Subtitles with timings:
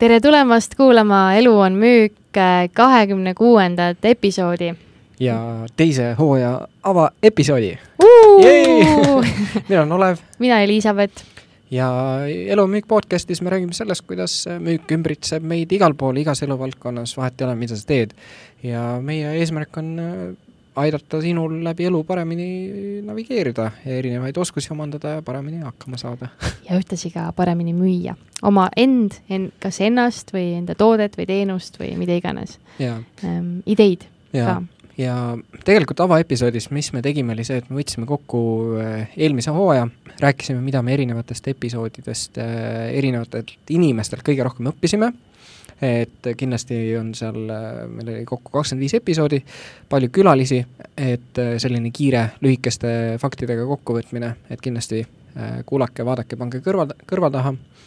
[0.00, 2.12] tere tulemast kuulama Elu on müük
[2.72, 4.74] kahekümne kuuendat episoodi.
[5.20, 7.78] ja teise hooaja avaepisoodi.
[9.68, 10.16] mina olen Olev.
[10.38, 11.24] mina Elizabeth.
[11.70, 16.42] ja Elu on müük podcastis me räägime sellest, kuidas müük ümbritseb meid igal pool, igas
[16.42, 18.16] eluvaldkonnas, vahet ei ole, mida sa teed.
[18.62, 19.96] ja meie eesmärk on
[20.76, 22.48] aidata sinul läbi elu paremini
[23.06, 26.30] navigeerida ja erinevaid oskusi omandada ja paremini hakkama saada.
[26.68, 31.80] ja ühtlasi ka paremini müüa oma end, en-, kas ennast või enda toodet või teenust
[31.80, 32.58] või mida iganes.
[32.80, 34.44] Ähm, ideid ja.
[34.46, 34.60] ka
[35.00, 35.14] ja
[35.64, 38.42] tegelikult avaepisoodis, mis me tegime, oli see, et me võtsime kokku
[38.80, 39.86] äh, eelmise hooaja,
[40.20, 45.12] rääkisime, mida me erinevatest episoodidest äh, erinevatelt inimestelt kõige rohkem õppisime
[45.82, 47.38] et kindlasti on seal,
[47.88, 49.40] meil oli kokku kakskümmend viis episoodi,
[49.88, 50.60] palju külalisi,
[51.00, 57.54] et selline kiire lühikeste faktidega kokkuvõtmine, et kindlasti äh, kuulake, vaadake, pange kõrval, kõrva taha.
[57.54, 57.79] Äh,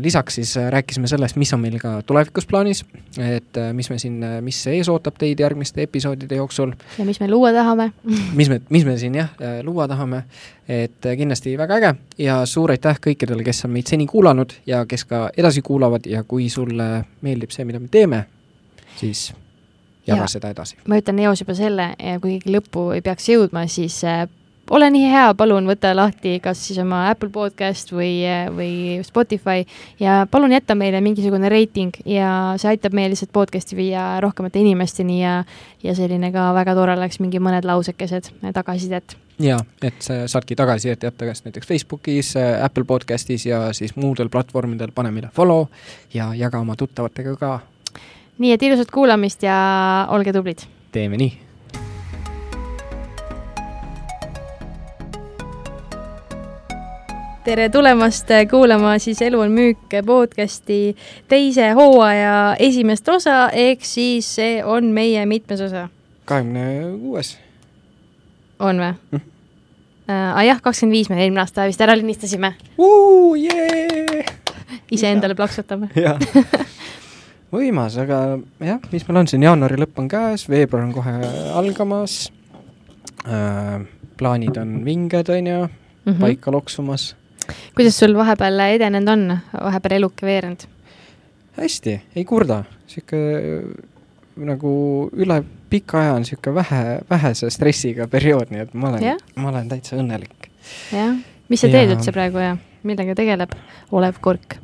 [0.00, 2.84] lisaks siis äh, rääkisime sellest, mis on meil ka tulevikus plaanis,
[3.18, 6.72] et äh, mis me siin, mis ees ootab teid järgmiste episoodide jooksul.
[6.98, 7.92] ja mis me luua tahame
[8.38, 9.30] mis me, mis me siin jah,
[9.62, 10.24] luua tahame,
[10.68, 15.04] et kindlasti väga äge ja suur aitäh kõikidele, kes on meid seni kuulanud ja kes
[15.04, 18.24] ka edasi kuulavad ja kui sulle meeldib see, mida me teeme,
[18.96, 19.30] siis
[20.06, 20.76] jaga ja, seda edasi.
[20.88, 24.02] ma ütlen eos juba selle, kui keegi lõppu ei peaks jõudma, siis
[24.70, 28.22] ole nii hea, palun võta lahti kas siis oma Apple podcast või,
[28.54, 28.74] või
[29.06, 29.64] Spotify
[30.00, 35.20] ja palun jäta meile mingisugune reiting ja see aitab meil lihtsalt podcast'i viia rohkemate inimesteni
[35.22, 35.40] ja,
[35.82, 41.08] ja selline ka väga tore oleks mingi mõned lausekesed tagasisidet jaa, et sa saadki tagasisidet
[41.10, 45.66] jätta kas näiteks Facebookis, Apple podcastis ja siis muudel platvormidel, pane meile follow
[46.14, 47.60] ja jaga oma tuttavatega ka.
[48.38, 49.60] nii et ilusat kuulamist ja
[50.14, 50.68] olge tublid!
[50.92, 51.49] teeme nii
[57.44, 60.96] tere tulemast kuulama siis Elu on müük podcasti
[61.28, 65.88] teise hooaja esimest osa, ehk siis see on meie mitmes osa?
[66.24, 67.38] kahekümne kuues.
[68.58, 69.22] on või mm.?
[70.10, 72.52] Uh, jah, kakskümmend viis me eelmine aasta vist ära lindistasime.
[74.90, 75.88] iseendale plaksutame
[77.54, 78.18] võimas, aga
[78.60, 81.16] jah, mis meil on siin, jaanuari lõpp on käes, veebruar on kohe
[81.56, 82.26] algamas
[83.24, 83.80] uh,.
[84.20, 86.20] plaanid on vinged, on ju mm, -hmm.
[86.20, 87.14] paika loksumas
[87.76, 90.66] kuidas sul vahepeal edenenud on, vahepeal eluke veerenud?
[91.60, 93.18] hästi, ei kurda, sihuke
[94.40, 94.72] nagu
[95.12, 95.40] üle
[95.70, 99.98] pika aja on sihuke vähe, vähese stressiga periood, nii et ma olen, ma olen täitsa
[100.00, 100.50] õnnelik.
[100.94, 101.14] jah,
[101.48, 101.94] mis sa teed ja...
[101.96, 102.56] üldse praegu ja
[102.86, 103.54] millega tegeleb
[103.92, 104.58] Olev Kurk?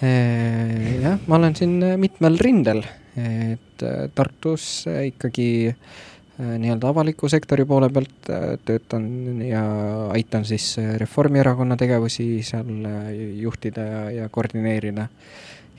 [0.00, 2.84] jah, ma olen siin mitmel rindel,
[3.16, 3.84] et
[4.14, 6.09] Tartus ikkagi äh, Äh,
[6.40, 9.62] nii-öelda avaliku sektori poole pealt äh, töötan ja
[10.14, 12.86] aitan siis äh, Reformierakonna tegevusi seal
[13.40, 15.08] juhtida ja, ja koordineerida.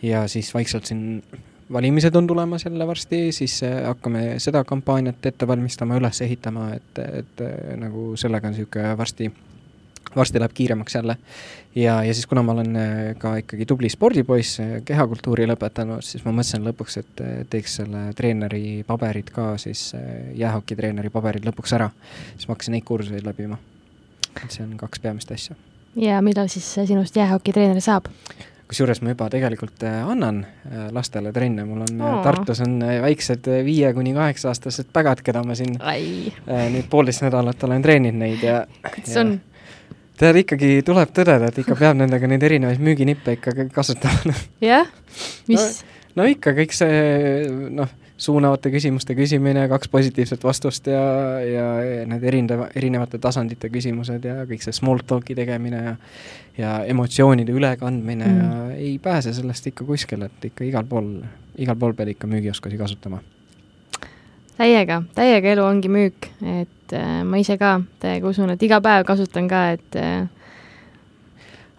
[0.01, 1.23] ja siis vaikselt siin
[1.72, 7.43] valimised on tulemas jälle varsti, siis hakkame seda kampaaniat ette valmistama, üles ehitama, et, et
[7.79, 9.31] nagu sellega on niisugune varsti
[10.16, 11.17] varsti läheb kiiremaks jälle.
[11.75, 16.25] ja, ja siis, kuna ma olen äh, ka ikkagi tubli spordipoiss, äh, kehakultuuri lõpetanud, siis
[16.25, 19.91] ma mõtlesin lõpuks, et äh, teeks selle treeneri paberid ka siis,
[20.35, 21.90] jäähokitreeneri paberid lõpuks ära.
[22.35, 23.57] siis ma hakkasin neid kursuseid läbima.
[24.44, 25.56] et see on kaks peamist asja.
[25.95, 28.11] ja millal siis sinust jäähokitreener saab?
[28.72, 30.45] kusjuures ma juba tegelikult annan
[30.95, 32.22] lastele trenne, mul on oh.
[32.23, 36.31] Tartus on väiksed viie kuni kaheksa aastased pägad, keda ma siin Ai.
[36.47, 38.66] nüüd poolteist nädalat olen treeninud neid ja.
[38.88, 39.40] kuidas on?
[40.22, 44.36] Tead, ikkagi tuleb tõdeda, et ikka peab nendega neid erinevaid müüginippe ikka kasutama.
[44.72, 44.92] jah,
[45.50, 46.22] mis no,?
[46.22, 47.02] no ikka kõik see,
[47.74, 47.90] noh,
[48.22, 51.02] suunavate küsimuste küsimine, kaks positiivset vastust ja,
[51.42, 51.66] ja
[52.09, 55.98] need erineva, erinevate tasandite küsimused ja kõik see small talk'i tegemine ja
[56.58, 58.40] ja emotsioonide ülekandmine mm.
[58.42, 61.14] ja ei pääse sellest ikka kuskile, et ikka igal pool,
[61.64, 63.22] igal pool pead ikka müügioskusi kasutama
[64.62, 69.05] täiega, täiega elu ongi müük, et äh, ma ise ka täiega usun, et iga päev
[69.08, 70.28] kasutan ka, et äh,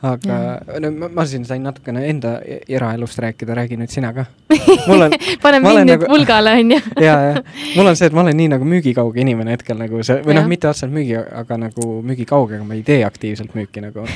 [0.02, 0.36] aga
[0.82, 4.26] no ma, ma siin sain natukene enda eraelust rääkida, räägi nüüd sina ka.
[5.44, 6.80] pane mind nüüd nagu, pulgale, onju.
[7.06, 7.42] ja, ja
[7.76, 10.48] mul on see, et ma olen nii nagu müügikauge inimene hetkel nagu see, või noh,
[10.50, 14.08] mitte otseselt müügi, aga nagu müügikauge, aga ma ei tee aktiivselt müüki nagu.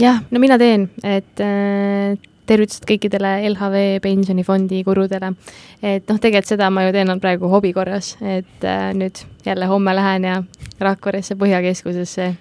[0.00, 5.32] jah, no mina teen, et äh, tervitused kõikidele LHV pensionifondi gurudele.
[5.82, 9.94] et noh, tegelikult seda ma ju teen praegu hobi korras, et äh, nüüd jälle homme
[9.96, 10.42] lähen ja
[10.80, 12.34] Rakveresse Põhjakeskusesse.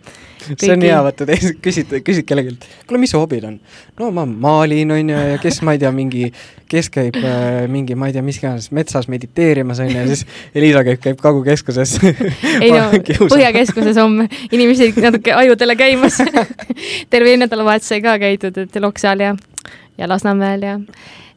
[0.60, 1.26] see on hea, vaata,
[1.66, 2.56] küsid, küsid kellelgi,
[2.88, 3.56] kuule, mis su hobid on?
[4.00, 6.28] no ma maalin, on ju, ja kes, ma ei tea, mingi,
[6.70, 10.26] kes käib äh, mingi, ma ei tea, mis iganes, metsas mediteerimas, on ju, ja siis
[10.56, 11.98] Elisa käib, käib Kagu-keskuses
[12.64, 12.86] ei no,
[13.26, 16.22] Põhjakeskuses homme, inimesed natuke ajudele käimas
[17.10, 19.36] terve nädalavahetus sai ka käidud, et Loksal ja
[19.98, 20.80] ja Lasnamäel ja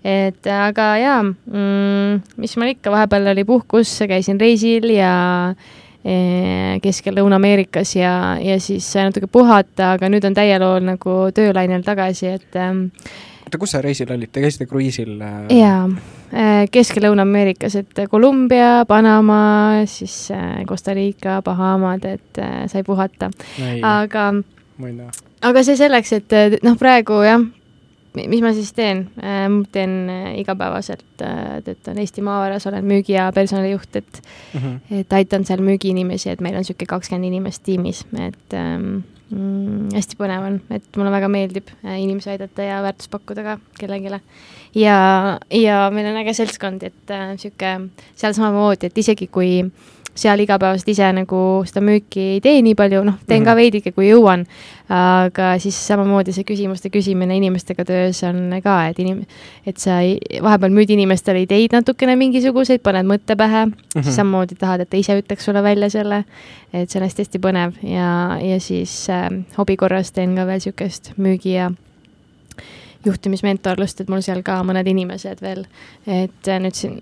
[0.05, 5.12] et aga jaa mm,, mis mul ikka, vahepeal oli puhkus, käisin reisil ja
[6.05, 8.12] eh, Kesk- ja Lõuna-Ameerikas ja,
[8.43, 12.87] ja siis sai natuke puhata, aga nüüd on täiel hool nagu töölainel tagasi, et ähm,
[13.44, 15.19] oota, kus sa reisil olid, te käisite kruiisil?
[15.19, 15.82] äh, jaa,
[16.70, 19.43] Kesk- ja Lõuna-Ameerikas, et Kolumbia, Panama,
[19.90, 23.32] siis äh, Costa Rica, Bahamad, et sai puhata.
[23.82, 24.31] aga,
[25.43, 27.43] aga see selleks, et noh, praegu jah,
[28.16, 29.05] mis ma siis teen?
[29.72, 34.22] teen äh, igapäevaselt, äh, töötan Eesti Maavaras, olen müügi- ja personalijuht, et
[34.55, 34.76] Mhm.
[35.00, 40.16] et aitan seal müügiinimesi, et meil on niisugune kakskümmend inimest tiimis, et ähm, mm, hästi
[40.16, 44.20] põnev on, et mulle väga meeldib äh, inimesi aidata ja väärtust pakkuda ka kellelegi.
[44.75, 49.64] ja, ja meil on äge seltskond, et niisugune äh, seal samamoodi, et isegi kui
[50.18, 53.44] seal igapäevaselt ise nagu seda müüki ei tee nii palju, noh, teen mm -hmm.
[53.44, 53.58] ka Mhm.
[53.60, 54.44] veidike, kui jõuan,
[54.88, 59.26] aga siis samamoodi see küsimuste küsimine inimestega töös on ka, et inim-,
[59.66, 64.02] et sa ei, vahepeal müüd inimestele ideid natukene mingisuguseid, paned mõtte pähe mm, -hmm.
[64.02, 66.24] siis samamoodi tahad, et ta ise ütleks sulle välja selle,
[66.72, 69.28] et see on hästi-hästi põnev ja, ja siis äh,
[69.58, 71.70] hobi korras teen ka veel niisugust müügi ja
[73.06, 75.66] juhtimismentorlust, et mul seal ka mõned inimesed veel,
[76.06, 77.00] et äh, nüüd siin,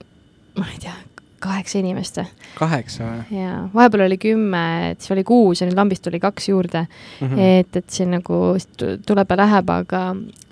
[0.58, 0.94] ma ei tea,
[1.41, 2.27] kaheksa inimest või?
[2.59, 6.49] kaheksa või jaa, vahepeal oli kümme, et siis oli kuus ja nüüd lambist tuli kaks
[6.49, 7.27] juurde mm?
[7.27, 7.35] -hmm.
[7.35, 7.61] -hmm.
[7.61, 8.41] et, et see nagu
[8.77, 10.03] tu- tuleb ja läheb, aga,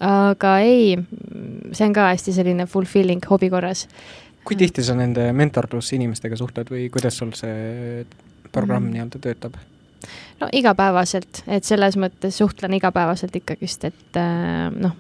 [0.01, 0.97] aga ei,
[1.73, 3.89] see on ka hästi selline fulfilling hobi korras.
[4.45, 8.05] kui tihti sa nende mentorlusinimestega suhtled või kuidas sul see
[8.53, 8.93] programm Mhm.
[8.93, 9.55] nii-öelda töötab?
[10.41, 14.93] no igapäevaselt, et selles mõttes suhtlen igapäevaselt ikkagist, et äh, noh,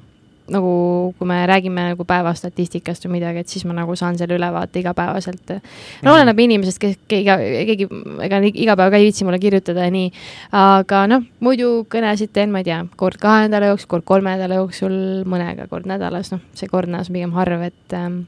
[0.53, 4.81] nagu kui me räägime nagu päevastatistikast või midagi, et siis ma nagu saan selle ülevaate
[4.83, 5.49] igapäevaselt.
[5.49, 5.61] no
[6.03, 6.13] Mhm.
[6.13, 7.31] oleneb inimesest, kes keegi,
[7.67, 7.89] keegi,
[8.27, 10.13] ega iga päev ka ei viitsi mulle kirjutada ja nii,
[10.53, 14.55] aga noh, muidu kõnesid teen, ma ei tea, kord kahe nädala jooksul, kord kolme nädala
[14.61, 18.21] jooksul, mõnega kord nädalas, noh, see kord nädalas on pigem harv, et ähm,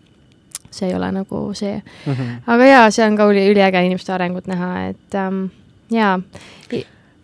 [0.70, 1.82] see ei ole nagu see.
[2.06, 2.42] Mm -hmm.
[2.46, 5.46] aga jaa, see on ka üli, üliäge inimeste arengut näha, et ähm,
[5.90, 6.20] jaa.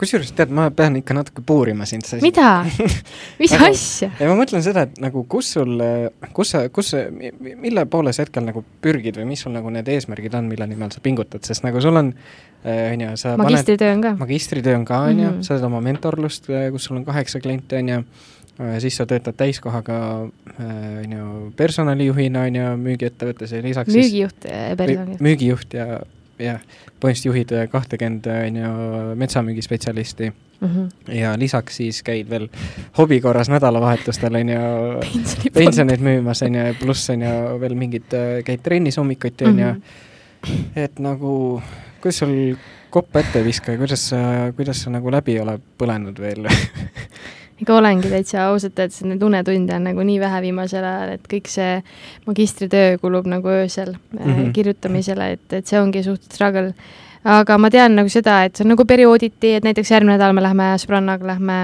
[0.02, 2.04] Kusjuures tead, ma pean ikka natuke puurima sind.
[2.24, 2.48] mida?
[3.42, 4.10] mis Aga- asja?
[4.20, 5.78] ja ma mõtlen seda, et nagu kus sul,
[6.36, 6.92] kus sa, kus
[7.62, 10.90] mille poole sa hetkel nagu pürgid või mis sul nagu need eesmärgid on, mille nimel
[10.94, 12.12] sa pingutad, sest nagu sul on,
[12.66, 14.14] on ju, sa magistritöö on ka.
[14.20, 15.42] magistritöö on ka, on ju, Mhm.
[15.46, 18.02] sa oled oma mentorlust, kus sul on kaheksa klienti, on ju,
[18.84, 19.96] siis sa töötad täiskohaga,
[20.60, 25.20] on ju, personalijuhina, on ju, müügiettevõttes ja lisaks siis müügijuht ja personalijuht.
[25.24, 25.86] müügijuht ja,
[26.38, 26.60] jah,
[27.00, 28.72] põhimõtteliselt juhid kahtekümmend, on ju,
[29.16, 30.32] metsamüügispetsialisti
[30.62, 30.84] Mhm.
[31.10, 32.44] ja lisaks siis käid veel
[32.98, 34.60] hobi korras nädalavahetustel, on ju,
[35.52, 38.06] pensioneid müümas, on ju, pluss on ju veel mingid,
[38.46, 40.62] käid trennis hommikuti, on ju, Mhm.
[40.76, 41.62] et nagu,
[42.00, 42.54] kuidas sul
[42.90, 46.46] kopp ette ei viska ja kuidas sa, kuidas sa nagu läbi oled põlenud veel
[47.62, 51.50] ikka olengi täitsa ausalt öeldes, neid unetunde on nagu nii vähe viimasel ajal, et kõik
[51.50, 51.76] see
[52.26, 54.18] magistritöö kulub nagu öösel mm.
[54.18, 54.52] -hmm.
[54.56, 56.72] kirjutamisele, et, et see ongi suht struggle.
[57.24, 60.42] Aga ma tean nagu seda, et see on nagu periooditi, et näiteks järgmine nädal me
[60.42, 61.58] lähme sõbrannaga, lähme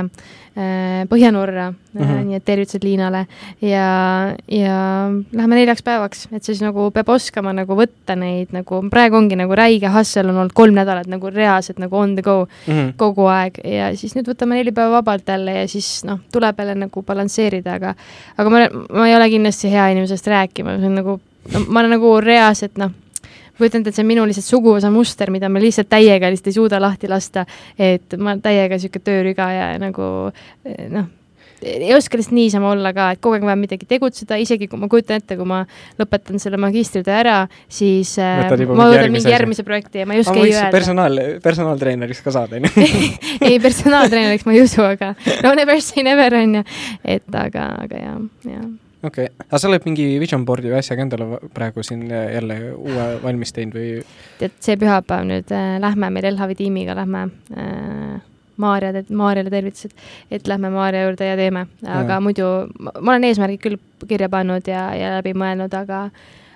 [0.58, 2.00] äh, Põhja-Norra mm.
[2.00, 2.20] -hmm.
[2.28, 3.24] nii et tervitused Liinale
[3.62, 3.88] ja,
[4.50, 4.76] ja
[5.32, 9.54] lähme neljaks päevaks, et siis nagu peab oskama nagu võtta neid nagu, praegu ongi nagu
[9.54, 12.74] räige hustle on olnud kolm nädalat nagu reaalselt nagu on the go mm?
[12.74, 12.92] -hmm.
[12.96, 16.74] kogu aeg ja siis nüüd võtame neli päeva vabalt jälle ja siis noh, tuleb jälle
[16.74, 17.94] nagu balansseerida, aga
[18.38, 21.20] aga ma, ma ei ole kindlasti hea inimesest rääkima, see on nagu
[21.52, 22.90] no,, ma olen nagu reaalselt noh,
[23.58, 26.58] kujutan ette, et see on minu lihtsalt suguvõsa muster, mida ma lihtsalt täiega lihtsalt ei
[26.58, 27.46] suuda lahti lasta,
[27.78, 30.08] et ma täiega niisugune töörüga ja nagu
[30.94, 31.08] noh,
[31.62, 34.80] ei oska lihtsalt niisama olla ka, et kogu aeg on vaja midagi tegutseda, isegi kui
[34.80, 35.62] ma kujutan ette, kui ma
[35.98, 37.36] lõpetan selle magistritöö ära,
[37.72, 40.72] siis äh, Võtad ma võtan mingi järgmise projekti ja ma ei oska ma ei öelda.
[40.74, 42.90] personaal, personaaltreeneriks ka saada, on ju.
[43.48, 46.66] ei, personaaltreeneriks ma ei usu, aga no never say never on ju,
[47.18, 48.20] et aga, aga jaa,
[48.54, 48.68] jaa.
[49.02, 52.58] Okei okay., aga sa oled mingi vision board'i või asjaga endale praegu siin äh, jälle
[52.76, 53.92] uue valmis teinud või?
[54.40, 58.18] tead, see pühapäev nüüd äh, lähme meil LHV tiimiga lähme äh,
[58.58, 59.92] Maarja, Maarjale tervitused,
[60.34, 62.22] et lähme Maarja juurde ja teeme, aga Jaa.
[62.24, 63.78] muidu ma, ma olen eesmärgid küll
[64.10, 66.08] kirja pannud ja, ja läbi mõelnud, aga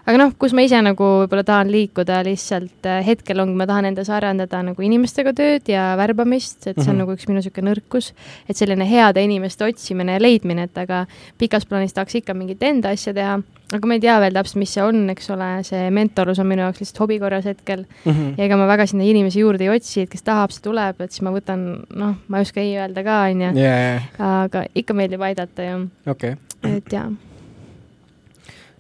[0.06, 3.85] aga noh, kus ma ise nagu võib-olla tahan liikuda lihtsalt äh, hetkel ongi, ma tahan
[3.92, 6.99] endas arendada nagu inimestega tööd ja värbamist, et see on Mhm.
[7.04, 8.12] nagu üks minu niisugune nõrkus,
[8.49, 11.06] et selline heade inimeste otsimine ja leidmine, et aga
[11.38, 13.38] pikas plaanis tahaks ikka mingit enda asja teha,
[13.73, 16.62] aga ma ei tea veel täpselt, mis see on, eks ole, see mentorlus on minu
[16.66, 18.35] jaoks lihtsalt hobi korras hetkel Mm -hmm.
[18.38, 21.11] ja ega ma väga sinna inimesi juurde ei otsi, et kes tahab, see tuleb, et
[21.12, 24.00] siis ma võtan, noh, ma ei oska ei öelda ka, on ju, jaa,
[24.44, 26.35] aga ikka meeldib aidata ju, okei.
[26.64, 27.09] et jaa.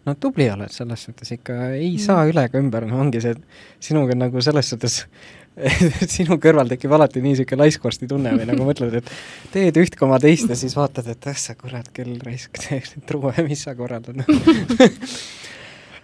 [0.06, 2.02] No tubli oled selles suhtes ikka, ei mm.
[2.02, 5.02] saa üle ega ümber, no ongi see, et sinuga nagu selles suhtes
[6.14, 9.10] sinu kõrval tekib alati nii niisugune laiskvorsti tunne või nagu mõtled, et
[9.52, 12.60] teed üht koma teist ja siis vaatad, et ah sa kurat küll raisk,
[13.08, 14.24] truue, mis sa korraldad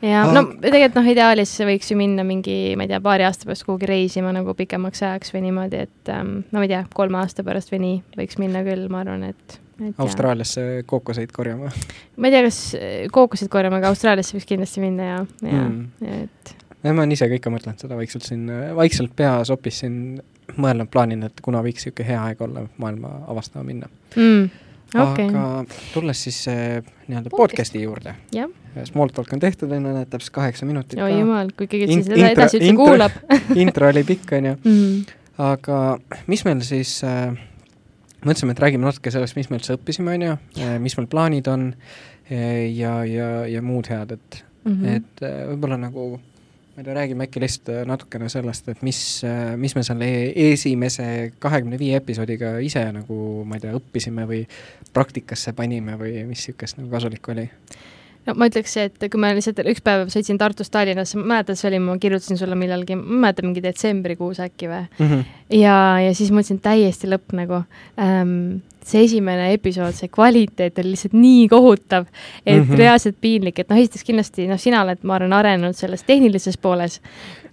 [0.04, 3.66] ja no tegelikult noh, ideaalis võiks ju minna mingi, ma ei tea, paari aasta pärast
[3.66, 7.46] kuhugi reisima nagu pikemaks ajaks või niimoodi, et ähm, no ma ei tea, kolme aasta
[7.46, 9.58] pärast või nii võiks minna küll, ma arvan, et
[9.98, 11.72] Austraaliasse kookoseid korjama?
[12.16, 12.62] ma ei tea, kas
[13.14, 17.38] kookoseid korjama, aga Austraaliasse võiks kindlasti minna ja, ja mm., et ma olen ise ka
[17.38, 18.46] ikka mõtelnud seda vaikselt siin,
[18.78, 19.98] vaikselt peas hoopis siin
[20.56, 24.64] mõelnud, plaaninud, et kuna võiks niisugune hea aeg olla maailma avastama minna mm,.
[24.88, 25.26] Okay.
[25.28, 26.78] aga tulles siis äh,
[27.10, 28.14] nii-öelda podcast'i juurde.
[28.88, 30.96] Small talk on tehtud, on ju, need täpselt kaheksa minutit.
[31.04, 33.18] oi jumal, kui keegi üldse seda edasi üldse kuulab
[33.64, 35.18] intro oli pikk, on ju mm..
[35.44, 35.82] aga
[36.32, 37.36] mis meil siis äh,,
[38.24, 40.36] mõtlesime, et räägime natuke sellest, mis me üldse õppisime, on ju,
[40.82, 41.68] mis meil plaanid on
[42.28, 44.96] ja, ja, ja muud head, et mm, -hmm.
[44.96, 45.22] et
[45.52, 46.10] võib-olla nagu
[46.78, 50.06] ma ei tea, räägime äkki lihtsalt äh, natukene sellest, et mis, äh, mis me selle
[50.38, 54.44] esimese kahekümne viie episoodiga ise nagu, ma ei tea, õppisime või
[54.94, 57.48] praktikasse panime või mis niisugust nagu kasulikku oli?
[58.28, 61.70] No ma ütleks, et kui ma lihtsalt üks päev sõitsin Tartust Tallinnasse, ma mäletan, see
[61.70, 65.06] oli, ma kirjutasin sulle millalgi, ma ei mäleta, mingi detsembrikuus äkki või mm.
[65.06, 65.24] -hmm.
[65.58, 67.62] ja, ja siis mõtlesin, täiesti lõpp nagu
[67.96, 72.06] ähm, see esimene episood, see kvaliteet oli lihtsalt nii kohutav,
[72.44, 72.78] et mm -hmm.
[72.80, 77.00] reaalselt piinlik, et noh, esiteks kindlasti noh, sina oled, ma arvan, arenenud selles tehnilises pooles.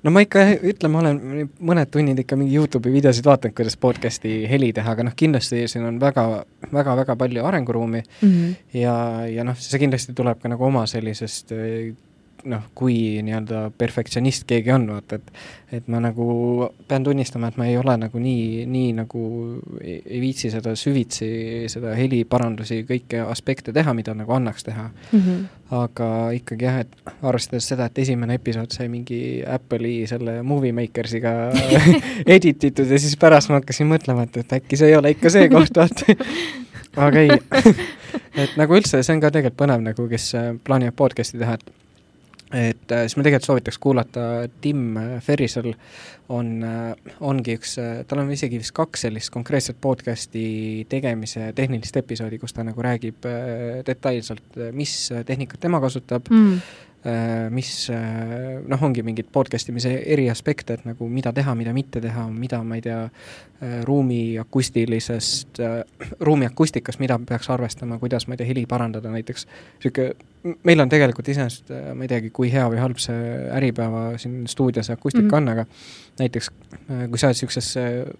[0.06, 4.38] No ma ikka ütlen, ma olen mõned tunnid ikka mingi Youtube'i videosid vaadanud, kuidas podcast'i
[4.50, 6.26] heli teha, aga noh, kindlasti siin on väga,
[6.72, 8.56] väga, väga palju arenguruumi mm -hmm.
[8.82, 8.96] ja,
[9.32, 11.54] ja noh, see kindlasti tuleb ka nagu oma sellisest
[12.46, 15.32] noh, kui nii-öelda perfektsionist keegi on, vaata, et
[15.76, 19.22] et ma nagu pean tunnistama, et ma ei ole nagu nii, nii nagu
[19.82, 21.28] ei, ei viitsi seda süvitsi,
[21.72, 25.20] seda heliparandusi, kõiki aspekte teha, mida nagu annaks teha mm.
[25.20, 25.42] -hmm.
[25.80, 31.34] aga ikkagi jah, et arvestades seda, et esimene episood sai mingi Apple'i selle Movie Makersiga
[32.38, 35.34] edit itud ja siis pärast ma hakkasin mõtlema, et, et äkki see ei ole ikka
[35.34, 36.16] see koht, vaata
[36.96, 37.32] aga ei
[38.44, 40.32] et nagu üldse, see on ka tegelikult põnev nagu, kes
[40.64, 41.85] plaanivad podcast'i teha, et
[42.56, 44.26] et äh, siis ma tegelikult soovitaks kuulata,
[44.64, 45.74] Tim Ferrisel
[46.34, 52.00] on, äh, ongi üks, äh, tal on isegi vist kaks sellist konkreetset podcast'i tegemise tehnilist
[52.02, 53.28] episoodi, kus ta nagu räägib
[53.88, 54.96] detailselt, mis
[55.28, 56.60] tehnikat tema kasutab mm.,
[56.95, 56.95] Äh,
[57.50, 62.02] mis äh, noh, ongi mingid podcast imise eri aspekte, et nagu mida teha, mida mitte
[62.02, 65.62] teha, mida ma ei tea, äh, ruumi akustilisest,
[66.28, 69.46] ruumi akustikast, mida peaks arvestama, kuidas, ma ei tea, heli parandada näiteks,
[69.84, 70.16] niisugune,
[70.66, 73.22] meil on tegelikult iseenesest, ma ei teagi, kui hea või halb see
[73.54, 75.38] Äripäeva siin stuudios akustika mm -hmm.
[75.38, 75.66] on, aga
[76.20, 76.52] näiteks
[77.10, 77.72] kui sa oled niisuguses,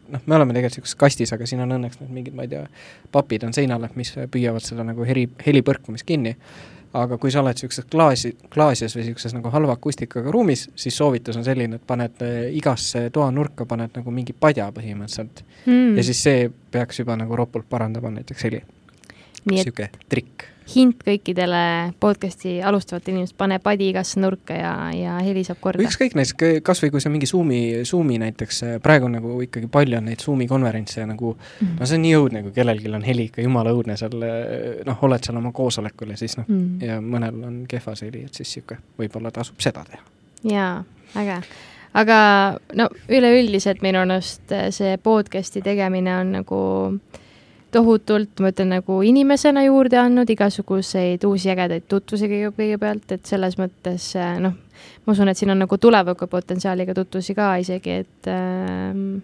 [0.10, 2.64] noh, me oleme tegelikult niisuguses kastis, aga siin on õnneks need mingid, ma ei tea,
[3.12, 6.36] papid on seinal, mis püüavad seda nagu heli, heli põrkumist kinni
[6.96, 11.38] aga kui sa oled niisuguses klaasi, klaasias või niisuguses nagu halva akustikaga ruumis, siis soovitus
[11.40, 15.96] on selline, et paned äh, igasse toanurka paned nagu mingi padja põhimõtteliselt mm.
[16.00, 18.64] ja siis see peaks juba nagu ropult parandama näiteks heli.
[19.52, 25.60] niisugune trikk hint kõikidele podcast'i alustavatele inimestele, pane padi igasse nurka ja, ja heli saab
[25.62, 25.84] korda.
[25.86, 30.10] ükskõik näiteks, kas või kui see mingi Zoomi, Zoomi näiteks, praegu nagu ikkagi palju on
[30.10, 31.80] neid Zoomi konverentse nagu mm -hmm.
[31.80, 34.18] no see on nii õudne, kui kellelgi on heli ikka jumala õudne seal,
[34.86, 36.86] noh, oled seal oma koosolekul ja siis noh mm, -hmm.
[36.86, 40.02] ja mõnel on kehva see heli, et siis niisugune, võib-olla tasub seda teha.
[40.44, 40.84] jaa,
[41.16, 41.42] äge
[41.94, 42.18] aga
[42.74, 47.22] no üleüldiselt minu arust see podcast'i tegemine on nagu äh,
[47.76, 53.58] tohutult, ma ütlen nagu inimesena juurde andnud igasuguseid uusi ägedaid tutvusi kõige, kõigepealt, et selles
[53.60, 54.56] mõttes äh, noh,
[55.06, 59.20] ma usun, et siin on nagu tuleviku potentsiaaliga tutvusi ka isegi, et ähm,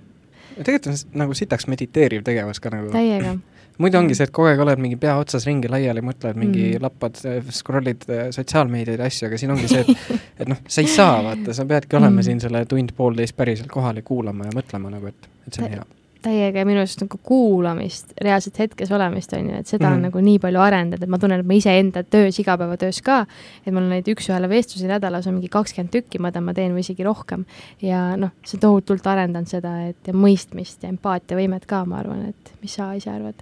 [0.57, 2.91] tegelikult on nagu sitaks mediteeriv tegevus ka nagu.
[2.93, 3.37] täiega
[3.81, 6.83] muidu ongi see, et kogu aeg oled mingi pea otsas ringi laiali, mõtled mingi mm.
[6.83, 7.21] lappad,
[7.61, 11.55] scroll'id äh, sotsiaalmeediaid, asju, aga siin ongi see, et et noh, sa ei saa, vaata,
[11.55, 12.27] sa peadki olema mm.
[12.27, 15.89] siin selle tund-poolteist päriselt kohal ja kuulama ja mõtlema nagu, et, et see on hea
[16.21, 19.93] täiega minu arust nagu kuulamist, reaalselt hetkes olemist, on ju, et seda mm -hmm.
[19.93, 20.07] on mhm.
[20.09, 23.25] nagu nii palju arendanud, et ma tunnen, et ma iseenda töös, igapäevatöös ka,
[23.65, 26.85] et mul neid üks-ühele vestlusi nädalas on mingi kakskümmend tükki, ma tean, ma teen või
[26.85, 27.45] isegi rohkem.
[27.81, 32.53] ja noh, see tohutult arendanud seda, et ja mõistmist ja empaatiavõimet ka, ma arvan, et
[32.61, 33.35] mis sa ise arvad?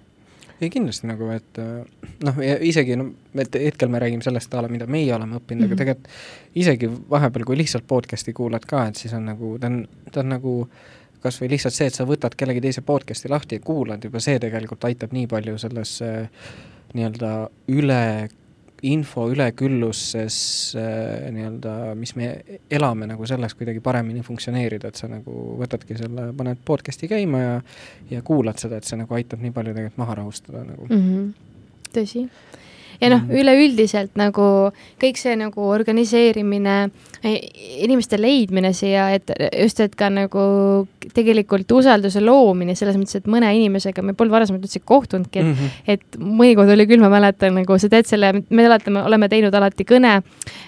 [0.62, 1.58] ei kindlasti nagu, et
[2.24, 3.06] noh, isegi no,
[3.36, 5.74] et hetkel me räägime sellest a la, mida meie oleme õppinud mm, -hmm.
[5.74, 5.78] aga mhm.
[5.78, 10.20] tegelikult isegi vahepeal, kui lihtsalt podcast'i kuulad ka, et siis on nagu, ta on, ta
[10.20, 13.66] on nagu äh, kas või lihtsalt see, et sa võtad kellegi teise podcast'i lahti ja
[13.66, 15.96] kuulad, juba see tegelikult aitab nii palju selles
[16.96, 17.32] nii-öelda
[17.76, 18.04] üle,
[18.88, 20.38] info ülekülluses
[21.36, 22.30] nii-öelda, mis me
[22.72, 27.60] elame nagu selles kuidagi paremini funktsioneerida, et sa nagu võtadki selle, paned podcast'i käima ja
[28.10, 31.04] ja kuulad seda, et see nagu aitab nii palju tegelikult maha rahustada nagu mm.
[31.04, 31.30] -hmm.
[31.98, 32.26] tõsi
[33.02, 34.46] ja noh, üleüldiselt nagu
[35.00, 36.78] kõik see nagu organiseerimine,
[37.24, 40.42] inimeste leidmine siia, et just, et ka nagu
[41.16, 45.54] tegelikult usalduse loomine selles mõttes, et mõne inimesega me polnud varasemalt üldse kohtunudki, et mm,
[45.54, 45.94] -hmm.
[45.96, 49.88] et mõnikord oli küll, ma mäletan nagu sa teed selle, me mäletame, oleme teinud alati
[49.88, 50.20] kõne,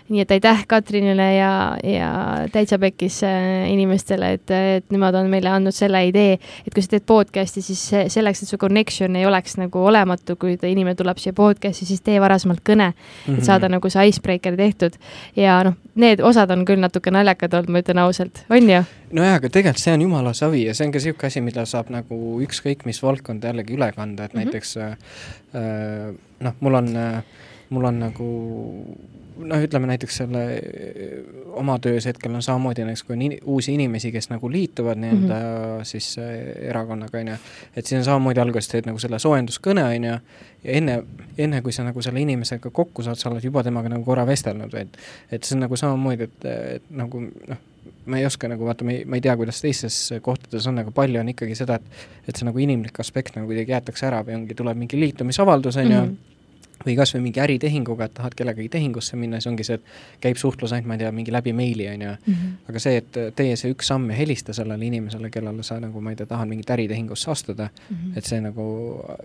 [0.09, 1.51] nii et aitäh Katrinile ja,
[1.83, 2.11] ja
[2.51, 6.95] täitsa pekkis äh, inimestele, et, et nemad on meile andnud selle idee, et kui sa
[6.95, 11.35] teed podcast'i, siis selleks, et su connection ei oleks nagu olematu, kui inimene tuleb siia
[11.35, 12.91] podcast'i, siis tee varasemalt kõne
[13.27, 14.97] et saada nagu see icebreaker tehtud.
[15.35, 18.81] ja noh, need osad on küll natuke naljakad olnud, ma ütlen ausalt, on ju?
[19.11, 21.91] nojah, aga tegelikult see on jumala savi ja see on ka niisugune asi, mida saab
[21.93, 24.45] nagu ükskõik mis valdkonda jällegi üle kanda, et mm -hmm.
[24.45, 24.91] näiteks äh,
[25.55, 27.23] äh, noh, mul on äh,
[27.71, 28.29] mul on nagu
[29.37, 30.41] noh, ütleme näiteks selle
[31.57, 35.39] oma töös hetkel on samamoodi näiteks, kui on in, uusi inimesi, kes nagu liituvad nii-öelda
[35.39, 35.83] mm -hmm.
[35.83, 37.35] siis äh, erakonnaga, on ju,
[37.75, 40.13] et siis on samamoodi alguses teed nagu selle soojenduskõne, on ju,
[40.63, 41.03] ja enne,
[41.37, 44.73] enne kui sa nagu selle inimesega kokku saad, sa oled juba temaga nagu korra vestelnud,
[44.73, 44.97] et
[45.31, 46.45] et see on nagu samamoodi, et,
[46.75, 47.57] et nagu noh,
[48.05, 50.91] ma ei oska nagu vaata, ma ei, ma ei tea, kuidas teistes kohtades on, aga
[50.91, 54.35] palju on ikkagi seda, et et see nagu inimlik aspekt nagu kuidagi jäetakse ära või
[54.35, 56.01] ongi, tuleb mingi liitumisavaldus, on ju.
[56.01, 56.31] Mm -hmm
[56.85, 60.39] või kas või mingi äritehinguga, et tahad kellegagi tehingusse minna, siis ongi see, et käib
[60.41, 62.15] suhtlus ainult, ma ei tea, mingi läbi meili, on ju.
[62.27, 62.53] Mhm.
[62.69, 66.13] aga see, et teie see üks samm ja helista sellele inimesele, kellele sa nagu, ma
[66.13, 68.17] ei tea, tahad mingit äritehingusse astuda mm, -hmm.
[68.17, 68.65] et see nagu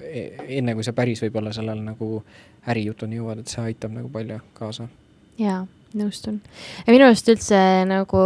[0.02, 2.22] e, enne, kui sa päris võib-olla sellele nagu
[2.66, 4.88] ärijutuni jõuad, et see aitab nagu palju kaasa.
[5.38, 6.40] jaa, nõustun.
[6.86, 8.22] ja minu arust üldse nagu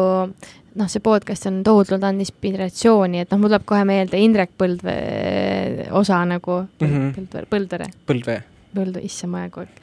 [0.74, 5.88] noh, see podcast on tohutult andnud inspiratsiooni, et noh, mul tuleb kohe meelde Indrek Põldvee
[5.90, 7.44] osa nagu mm, -hmm.
[7.50, 8.42] Põldvere, Põldvere.
[8.74, 9.80] Põldu, issand, majakoork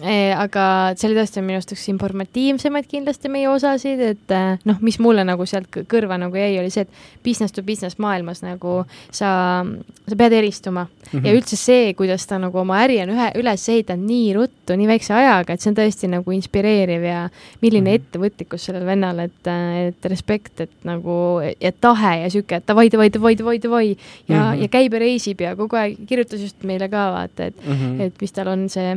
[0.00, 0.32] e,.
[0.36, 0.64] aga
[0.96, 5.24] see oli tõesti minu arust üks informatiivsemaid kindlasti meie osasid, et eh, noh, mis mulle
[5.26, 9.62] nagu sealt kõrva nagu jäi, oli see, et business to business maailmas nagu sa,
[10.08, 11.18] sa pead eristuma mm.
[11.18, 11.26] -hmm.
[11.26, 14.88] ja üldse see, kuidas ta nagu oma äri on ühe, üles ehitanud nii ruttu, nii
[14.88, 17.28] väikse ajaga, et see on tõesti nagu inspireeriv ja
[17.60, 18.00] milline mm -hmm.
[18.00, 19.52] ettevõtlikkus sellel vennal, et,
[19.88, 23.96] et respekt, et nagu ja tahe ja sihuke, et davai, davai, davai, davai, davai ja
[24.36, 24.62] mm, -hmm.
[24.62, 28.01] ja käib ja reisib ja kogu aeg kirjutas just meile ka vaata, et mm, -hmm.
[28.06, 28.94] Et mis tal on see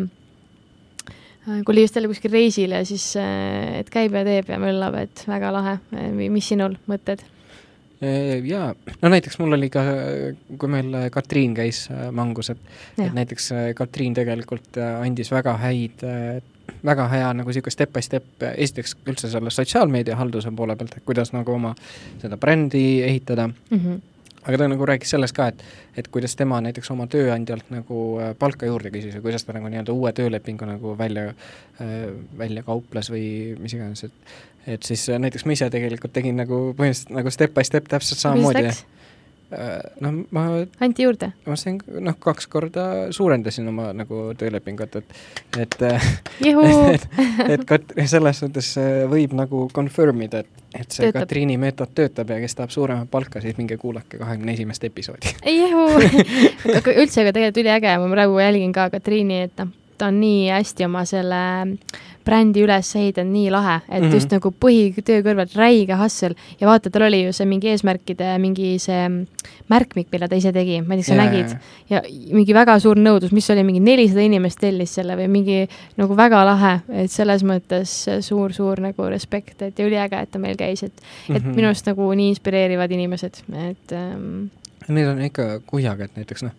[1.45, 4.57] Äh, kui oli just jälle kuskil reisil ja siis, äh, et käib ja teeb ja
[4.61, 5.77] möllab, et väga lahe.
[5.93, 7.25] Äh, mis sinul mõtted?
[8.45, 9.81] jaa, no näiteks mul oli ka,
[10.59, 12.59] kui meil Katriin käis Mangus, et,
[12.99, 16.03] et näiteks Katriin tegelikult andis väga häid,
[16.85, 21.07] väga hea nagu niisugune step by step, esiteks üldse selle sotsiaalmeedia halduse poole pealt, et
[21.07, 21.71] kuidas nagu oma
[22.21, 23.79] seda brändi ehitada mm.
[23.79, 24.03] -hmm
[24.45, 25.63] aga ta nagu rääkis sellest ka, et,
[25.97, 29.69] et kuidas tema näiteks oma tööandjalt nagu äh, palka juurde küsis ja kuidas ta nagu
[29.71, 33.27] nii-öelda uue töölepingu nagu välja äh,, välja kauples või
[33.61, 37.53] mis iganes, et et siis äh, näiteks ma ise tegelikult tegin nagu põhimõtteliselt nagu step
[37.57, 38.71] by step täpselt samamoodi.
[39.53, 40.43] Äh, noh, ma
[40.81, 41.29] anti juurde?
[41.45, 45.13] ma sain, noh, kaks korda suurendasin oma nagu töölepingut, et,
[45.61, 46.07] et et,
[46.95, 47.05] et,
[47.53, 48.71] et kat-, selles suhtes
[49.11, 51.21] võib nagu confirm ida, et, et see töötab.
[51.21, 55.35] Katriini meetod töötab ja kes tahab suuremat palka, siis minge kuulake kahekümne esimest episoodi.
[56.79, 60.49] aga üldse, aga tegelikult üliäge, ma praegu jälgin ka Katriini, et noh, ta on nii
[60.55, 61.43] hästi oma selle
[62.25, 64.13] brändi üles ehitanud, nii lahe, et mm -hmm.
[64.13, 68.79] just nagu põhitöö kõrvalt räige hustle ja vaata, tal oli ju see mingi eesmärkide mingi
[68.79, 69.09] see
[69.69, 71.25] märkmik, mille ta ise tegi, ma ei tea, kas sa yeah.
[71.25, 71.57] nägid,
[71.89, 72.01] ja
[72.33, 75.61] mingi väga suur nõudlus, mis oli mingi nelisada inimest tellis selle või mingi
[75.97, 80.57] nagu väga lahe, et selles mõttes suur-suur nagu respekt, et ja üliäge, et ta meil
[80.57, 81.37] käis, et mm, -hmm.
[81.37, 84.47] et minu arust nagu nii inspireerivad inimesed, et ähm,
[84.87, 86.51] Need on ikka kuhjaga, et näiteks noh,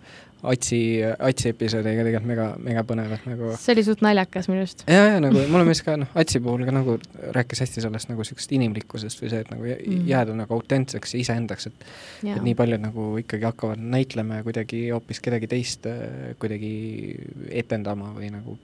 [0.46, 3.52] Atsi, Atsi episoodiga tegelikult mega, mega põnevad nagu.
[3.60, 4.84] see oli suht naljakas minu arust.
[4.90, 6.98] ja, ja nagu mulle meeldis ka noh, Atsi puhul ka nagu
[7.36, 10.06] rääkis hästi sellest nagu siuksest inimlikkusest või see, et nagu mm.
[10.10, 11.86] jääda nagu autentseks ja iseendaks, et
[12.30, 12.36] ja.
[12.36, 16.72] et nii paljud nagu ikkagi hakkavad näitlema ja kuidagi hoopis kedagi teist äh, kuidagi
[17.64, 18.58] etendama või nagu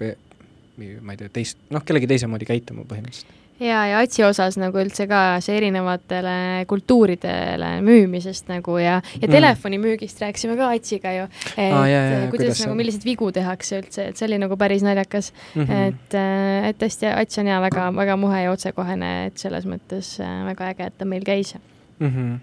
[1.02, 4.80] ma ei tea, teist, noh, kellegi teise moodi käituma põhimõtteliselt ja, ja Atsi osas nagu
[4.82, 6.34] üldse ka see erinevatele
[6.70, 9.32] kultuuridele müümisest nagu ja, ja mm.
[9.32, 11.28] telefonimüügist rääkisime ka Atsiga ju.
[11.56, 14.58] et ah, jah, jah, kuidas, kuidas nagu, milliseid vigu tehakse üldse, et see oli nagu
[14.60, 15.64] päris naljakas mm.
[15.64, 15.88] -hmm.
[15.88, 20.16] et, äh, et tõesti, Ats on ja väga, väga muhe ja otsekohene, et selles mõttes
[20.20, 21.54] äh, väga äge, et ta meil käis
[21.98, 22.08] mm.
[22.08, 22.40] -hmm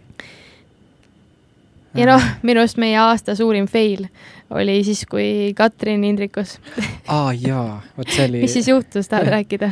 [1.97, 4.05] ja noh, minu arust meie aasta suurim fail
[4.53, 6.59] oli siis, kui Katrin Indrikus
[7.07, 9.71] aa ah, jaa, vot see oli mis siis juhtus, tahad rääkida?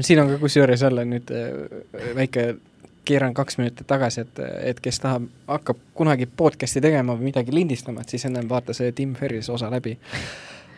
[0.00, 2.54] Siin on ka kusjuures jälle nüüd äh, väike
[3.04, 4.40] keeran kaks minutit tagasi, et,
[4.72, 8.92] et kes tahab, hakkab kunagi podcast'i tegema või midagi lindistama, et siis ennem vaata see
[8.96, 9.96] Tim Ferrise osa läbi.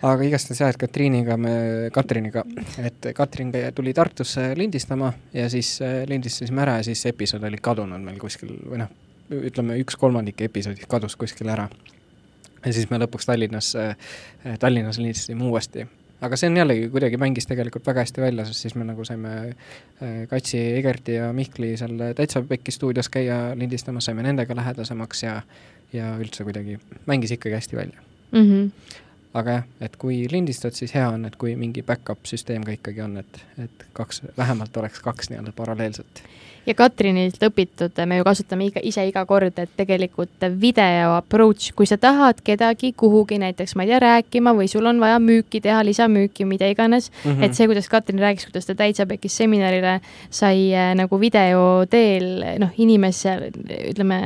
[0.03, 1.51] aga igastahes jah, et Katriiniga me,
[1.93, 2.45] Katriniga,
[2.85, 8.03] et Katrin tuli Tartusse lindistama ja siis äh, lindistasime ära ja siis episood oli kadunud
[8.03, 8.91] meil kuskil või noh,
[9.31, 11.69] ütleme üks kolmandik episoodist kadus kuskil ära.
[12.67, 13.97] ja siis me lõpuks Tallinnas, äh,
[14.59, 15.87] Tallinnas lindistasime uuesti
[16.21, 19.33] aga see on jällegi kuidagi mängis tegelikult väga hästi välja, sest siis me nagu saime
[19.47, 25.41] äh, Katsi, Egerti ja Mihkli seal Täitsa Pekki stuudios käia lindistamas, saime nendega lähedasemaks ja
[25.93, 28.01] ja üldse kuidagi mängis ikkagi hästi välja
[28.33, 28.43] mm.
[28.43, 28.71] -hmm.
[29.35, 33.01] aga jah, et kui lindistad, siis hea on, et kui mingi back-up süsteem ka ikkagi
[33.01, 36.23] on, et, et kaks, vähemalt oleks kaks nii-öelda paralleelset
[36.67, 41.87] ja Katrinilt õpitud, me ju kasutame iga, ise iga kord, et tegelikult video approach, kui
[41.89, 45.83] sa tahad kedagi kuhugi näiteks, ma ei tea, rääkima või sul on vaja müüki teha,
[45.87, 47.45] lisamüüki, mida iganes mm, -hmm.
[47.45, 50.01] et see, kuidas Katrin rääkis, kuidas ta täitsa pekis seminarile
[50.31, 53.37] sai äh, nagu video teel noh, inimesse,
[53.93, 54.21] ütleme,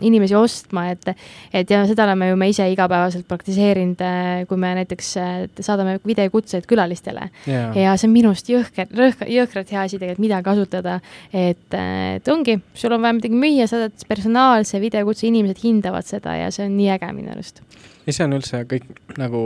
[0.00, 1.14] inimesi ostma, et
[1.52, 5.98] et ja seda oleme ju me ise igapäevaselt praktiseerinud, äh, kui me näiteks äh, saadame
[6.06, 7.76] videokutseid külalistele yeah.
[7.76, 8.88] ja see on minu arust jõhker,
[9.28, 11.00] jõhkralt hea asi tegelikult, mida kasutada,
[11.32, 11.78] et et,
[12.18, 16.66] et ongi, sul on vaja midagi müüa, saadad personaalse videokutse, inimesed hindavad seda ja see
[16.68, 17.62] on nii äge minu arust
[18.06, 18.86] ja see on üldse kõik
[19.20, 19.40] nagu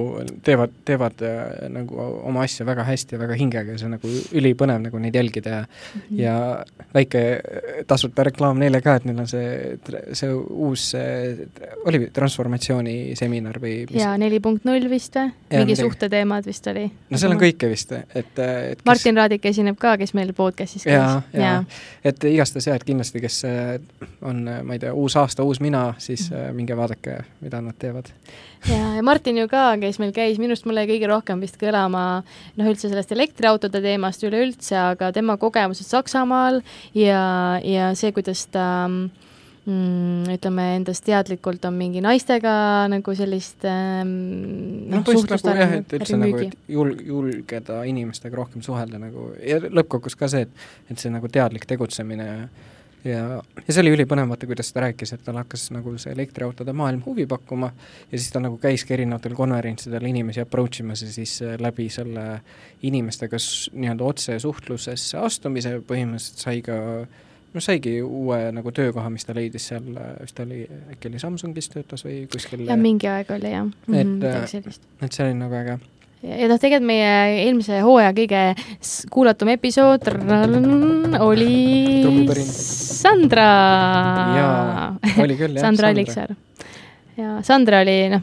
[0.44, 4.12] teevad, teevad äh, nagu oma asja väga hästi ja väga hingega ja see on nagu
[4.38, 6.20] ülipõnev nagu neid jälgida ja mm -hmm.
[6.20, 6.64] ja
[6.94, 9.78] väike äh, tasuta reklaam neile ka, et neil on see,
[10.12, 11.48] see uus see,
[11.84, 14.00] oli transformatsiooni seminar või mis?
[14.02, 15.32] jaa, neli punkt null vist või?
[15.52, 16.90] mingi suhteteemad vist oli.
[17.10, 18.86] no seal on kõike vist, et, et kes...
[18.86, 20.96] Martin Raadik esineb ka, kes meil podcast'is käis.
[20.96, 21.64] jaa, jaa,
[22.04, 23.80] et igastahes jah, et kindlasti, kes äh,
[24.22, 26.52] on, ma ei tea, uus aasta, uus mina, siis -hmm.
[26.52, 28.12] minge vaadake, mida nad teevad
[28.64, 31.58] ja, ja Martin ju ka, kes meil käis, minu arust mulle jäi kõige rohkem vist
[31.60, 36.62] kõlama noh, üldse sellest elektriautode teemast üleüldse, aga tema kogemused Saksamaal
[36.96, 37.22] ja,
[37.64, 38.66] ja see, kuidas ta
[39.66, 42.54] mm, ütleme, endast teadlikult on mingi naistega
[42.92, 44.14] nagu sellist ähm,
[44.92, 49.60] noh, põhimõtteliselt nagu jah, et üldse nagu, et jul-, julgeda inimestega rohkem suhelda nagu ja
[49.66, 52.30] lõppkokkuvõttes ka see, et, et see nagu teadlik tegutsemine
[53.06, 56.74] ja, ja see oli ülipõnev, vaata kuidas ta rääkis, et tal hakkas nagu see elektriautode
[56.76, 57.70] maailm huvi pakkuma
[58.10, 62.26] ja siis ta nagu käiski erinevatel konverentsidel inimesi approach imas ja siis äh, läbi selle
[62.86, 63.40] inimestega
[63.72, 66.76] nii-öelda otsesuhtlusesse astumise põhimõtteliselt sai ka
[67.56, 70.64] noh, saigi uue nagu töökoha, mis ta leidis seal, äh, vist oli,
[70.94, 72.66] äkki oli Samsungis töötas või kuskil.
[72.68, 73.92] jah, mingi aeg oli jah mm.
[73.92, 75.78] -hmm, et, äh, et see oli nagu äge
[76.26, 77.12] ja noh, tegelikult meie
[77.44, 78.42] eelmise hooaja kõige
[79.14, 80.08] kuulatum episood
[81.22, 83.46] oli Sandra.
[84.40, 84.88] jaa,
[85.22, 85.62] oli küll jah.
[85.62, 86.34] Sandra Alliksaar
[87.16, 88.22] ja Sandra oli noh,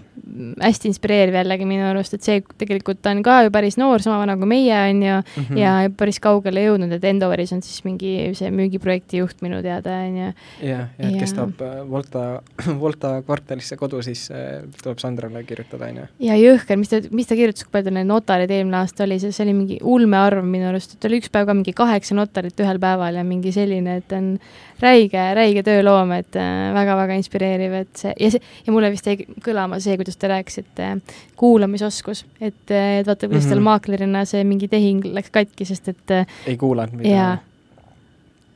[0.62, 4.20] hästi inspireeriv jällegi minu arust, et see tegelikult ta on ka ju päris noor, sama
[4.22, 5.58] vana kui meie, on ju mm, -hmm.
[5.60, 10.18] ja päris kaugele jõudnud, et Endoveris on siis mingi see müügiprojekti juht minu teada, on
[10.18, 10.32] ju.
[10.70, 12.42] jah, ja et kes tahab äh, Volta,
[12.84, 16.08] Volta kvartalisse kodu, siis äh, tuleb Sandrale kirjutada, on ju.
[16.30, 19.20] ja jõhker, mis ta, mis ta kirjutas, kui palju tal neid notareid eelmine aasta oli,
[19.20, 22.80] see oli mingi ulmearv minu arust, et oli üks päev ka mingi kaheksa notarit ühel
[22.80, 24.38] päeval ja mingi selline, et on
[24.84, 29.18] räige, räige tööloom, et väga-väga äh, inspireeriv, et see ja see, ja mulle vist jäi
[29.46, 33.56] kõlama see, kuidas te rääkisite äh, kuulamisoskus, et, äh, et vaata, kuidas mm -hmm.
[33.56, 33.72] mhm.
[33.72, 36.16] maaklerina see mingi tehing läks katki, sest et
[36.48, 37.10] ei kuulanud mida.
[37.10, 37.38] jaa,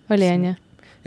[0.09, 0.55] oli, on ju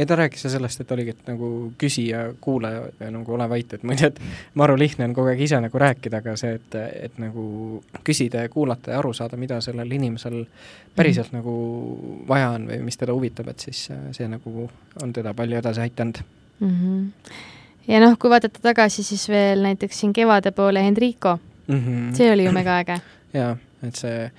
[0.00, 3.48] ja ta rääkis ka sellest, et oligi, et nagu küsi ja kuula ja, nagu ole
[3.48, 4.20] vait, et muidu, et
[4.54, 6.76] maru lihtne on kogu aeg ise nagu rääkida, aga see, et,
[7.08, 7.44] et nagu
[8.06, 10.44] küsida ja kuulata ja aru saada, mida sellel inimesel
[10.96, 11.36] päriselt mm.
[11.36, 14.68] nagu vaja on või mis teda huvitab, et siis see nagu
[15.02, 16.22] on teda palju edasi aidanud
[16.60, 16.70] mm.
[16.70, 17.34] -hmm.
[17.90, 22.16] Ja noh, kui vaadata tagasi, siis veel näiteks siin kevade poole Enrico mm, -hmm.
[22.16, 23.00] see oli ju mega äge.
[23.40, 24.30] jaa, et see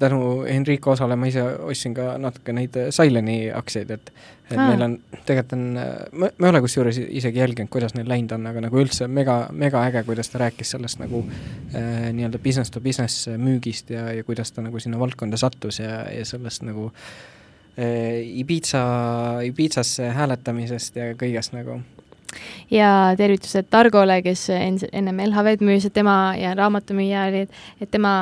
[0.00, 4.12] tänu Enrico osale ma ise ostsin ka natuke neid Sileni aktsiaid, et
[4.50, 4.66] et Aa.
[4.66, 4.94] meil on,
[5.26, 5.66] tegelikult on,
[6.12, 9.36] ma, ma ei ole kusjuures isegi jälginud, kuidas neil läinud on, aga nagu üldse mega,
[9.54, 14.24] mega äge, kuidas ta rääkis sellest nagu äh, nii-öelda business to business müügist ja, ja
[14.26, 18.82] kuidas ta nagu sinna valdkonda sattus ja, ja sellest nagu äh, Ibiza,
[19.46, 21.78] Ibizasse hääletamisest ja kõigest nagu
[22.70, 27.44] ja tervitused Targole, kes ennem LHV-d müüs, et tema ja raamatumüüja oli,
[27.80, 28.14] et, tema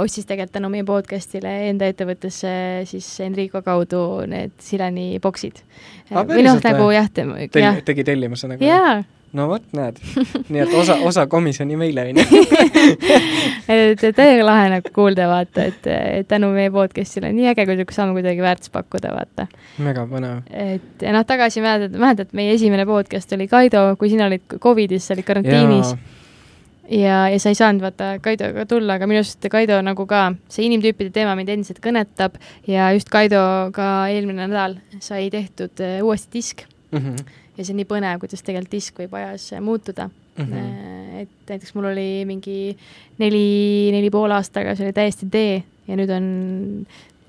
[0.00, 2.52] ostis tegelikult tänu meie podcast'ile enda ettevõttesse
[2.90, 5.62] siis Enrico kaudu need Silani boksid.
[6.12, 8.64] või noh, nagu jah, tegi tellimuse nagu?
[8.66, 9.02] jaa
[9.36, 9.98] no vot, näed.
[10.52, 12.42] nii et osa, osa komisjoni meile, on ju.
[13.76, 15.88] et täiega lahe nagu kuulda, vaata, et,
[16.20, 19.48] et tänu meie podcast'ile on nii äge, kui saame kuidagi väärtust pakkuda, vaata.
[19.82, 20.42] mega põnev.
[20.52, 25.08] et ja noh, tagasi mäletad, mäletad, meie esimene podcast oli Kaido, kui sina olid Covidis,
[25.08, 25.94] sa olid karantiinis.
[26.92, 30.68] ja, ja sa ei saanud vaata Kaidoga tulla, aga minu arust Kaido nagu ka, see
[30.68, 32.36] inimtüüpide teema mind endiselt kõnetab
[32.68, 36.98] ja just Kaido ka eelmine nädal sai tehtud uh, uuesti disk mm.
[36.98, 40.44] -hmm ja see on nii põnev, kuidas tegelikult disk võib ajas muutuda mm.
[40.44, 41.22] -hmm.
[41.22, 42.76] et näiteks mul oli mingi
[43.18, 43.46] neli,
[43.92, 46.26] neli pool aastaga, see oli täiesti D ja nüüd on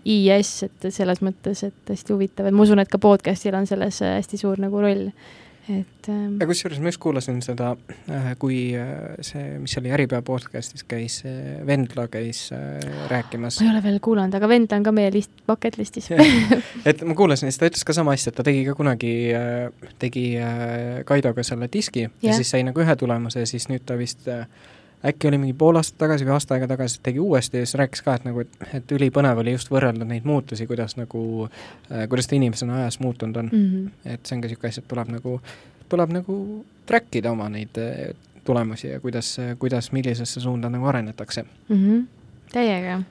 [0.03, 4.01] IS, et selles mõttes, et hästi huvitav, et ma usun, et ka podcast'il on selles
[4.03, 5.07] hästi suur nagu roll.
[5.69, 7.73] Et ähm, ja kusjuures ma just kuulasin seda,
[8.41, 8.57] kui
[9.23, 11.21] see, mis oli Äripäeva podcastis käis,
[11.67, 12.49] Vendla käis
[13.11, 13.61] rääkimas.
[13.61, 16.11] ma ei ole veel kuulanud, aga Vendla on ka meie list, bucket list'is.
[16.89, 19.13] Et ma kuulasin, siis ta ütles ka sama asja, et ta tegi ka kunagi,
[20.03, 20.27] tegi
[21.07, 24.27] Kaidoga selle diski ja, ja siis sai nagu ühe tulemuse ja siis nüüd ta vist
[24.31, 24.47] äh,
[25.05, 28.03] äkki oli mingi pool aastat tagasi või aasta aega tagasi, tegi uuesti ja siis rääkis
[28.05, 32.29] ka, et nagu, et, et ülipõnev oli just võrrelda neid muutusi, kuidas nagu äh,, kuidas
[32.29, 33.69] ta inimesena ajas muutunud on mm.
[33.69, 34.13] -hmm.
[34.15, 35.39] et see on ka niisugune asi, et tuleb nagu,
[35.89, 36.37] tuleb nagu
[36.85, 41.75] track ida oma neid äh, tulemusi ja kuidas, kuidas, millisesse suunda nagu arenetakse mm.
[41.75, 42.05] -hmm.
[42.51, 43.01] täiega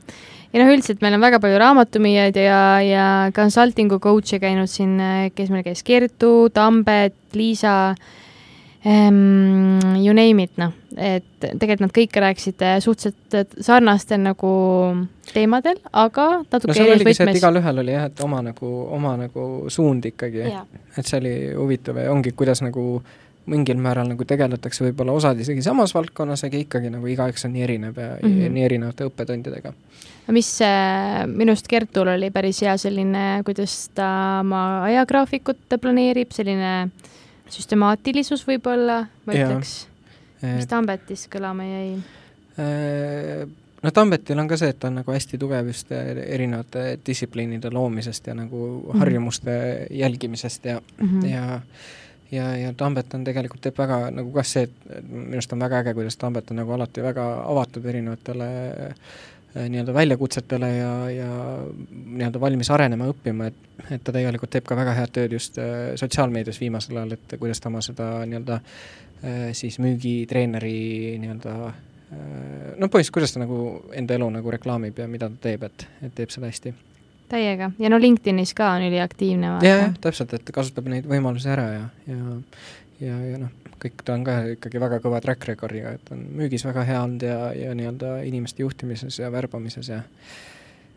[0.53, 5.31] ja noh, üldiselt meil on väga palju raamatumüüjaid ja, ja consulting'u coach'e käinud siin, äh,
[5.35, 7.97] kes meil käis, Kertu, Tambet, Liisa äh,,
[8.85, 9.72] um,.
[10.03, 14.53] You name it, noh, et tegelikult nad kõik rääkisid äh, suhteliselt sarnastel nagu
[15.33, 20.07] teemadel, aga natuke no see, et igalühel oli jah, et oma nagu, oma nagu suund
[20.13, 20.47] ikkagi.
[20.97, 23.03] et see oli huvitav ja ongi, kuidas nagu
[23.51, 27.65] mingil määral nagu tegeletakse võib-olla osad isegi samas valdkonnas, aga ikkagi nagu igaüks on nii
[27.67, 28.53] erinev ja mm -hmm.
[28.55, 29.73] nii erinevate õppetundidega.
[30.29, 36.83] mis äh, minu arust Kertul oli päris hea selline, kuidas ta oma ajagraafikut planeerib, selline
[36.83, 37.11] äh,
[37.53, 39.75] süstemaatilisus võib-olla, ma ütleks.
[40.43, 41.97] Mis Tambetis kõlama jäi?
[42.61, 43.49] Äh,
[43.83, 47.73] no Tambetil on ka see, et ta on nagu hästi tugev just äh, erinevate distsipliinide
[47.73, 48.99] loomisest ja nagu mm -hmm.
[48.99, 51.27] harjumuste jälgimisest ja mm, -hmm.
[51.29, 51.61] ja
[52.33, 55.79] ja, ja Tambet on tegelikult, teeb väga nagu kas see, et minu arust on väga
[55.79, 58.49] äge, kuidas Tambet on nagu alati väga avatud erinevatele
[58.89, 61.59] äh, nii-öelda väljakutsetele ja, ja
[61.91, 63.55] nii-öelda valmis arenema, õppima, et,
[63.91, 65.59] et ta tegelikult teeb ka väga head tööd just
[65.97, 68.61] sotsiaalmeedias viimasel ajal, et kuidas ta oma seda nii-öelda
[69.55, 71.53] siis müügitreeneri nii-öelda
[72.13, 73.59] no põhimõtteliselt, kuidas ta nagu
[73.97, 76.75] enda elu nagu reklaamib ja mida ta teeb, et, et teeb seda hästi.
[77.31, 79.55] täiega, ja no LinkedInis ka on üliaktiivne.
[79.63, 82.39] jah, jah, täpselt, et kasutab neid võimalusi ära ja, ja
[83.03, 86.65] ja, ja noh, kõik ta on ka ikkagi väga kõva track record'iga, et on müügis
[86.67, 90.03] väga hea olnud ja, ja nii-öelda inimeste juhtimises ja värbamises ja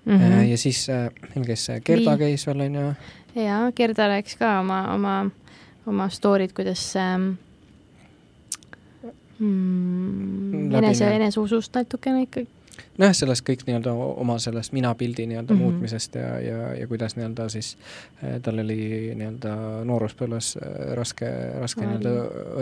[0.05, 0.43] mm -hmm.
[0.51, 2.93] ja siis meil äh, käis Gerda käis veel, on ju.
[3.35, 5.15] jaa, Gerda rääkis ka oma, oma,
[5.85, 7.31] oma story'd, kuidas ähm,
[9.39, 12.47] mm, enese, eneseusust natukene ikkagi
[12.99, 15.71] nojah, sellest kõik nii-öelda oma sellest minapildi nii-öelda mm -hmm.
[15.71, 17.77] muutmisest ja, ja, ja kuidas nii-öelda siis
[18.23, 18.77] äh, tal oli
[19.15, 21.29] nii-öelda nooruspõlves äh, raske,
[21.61, 22.13] raske nii-öelda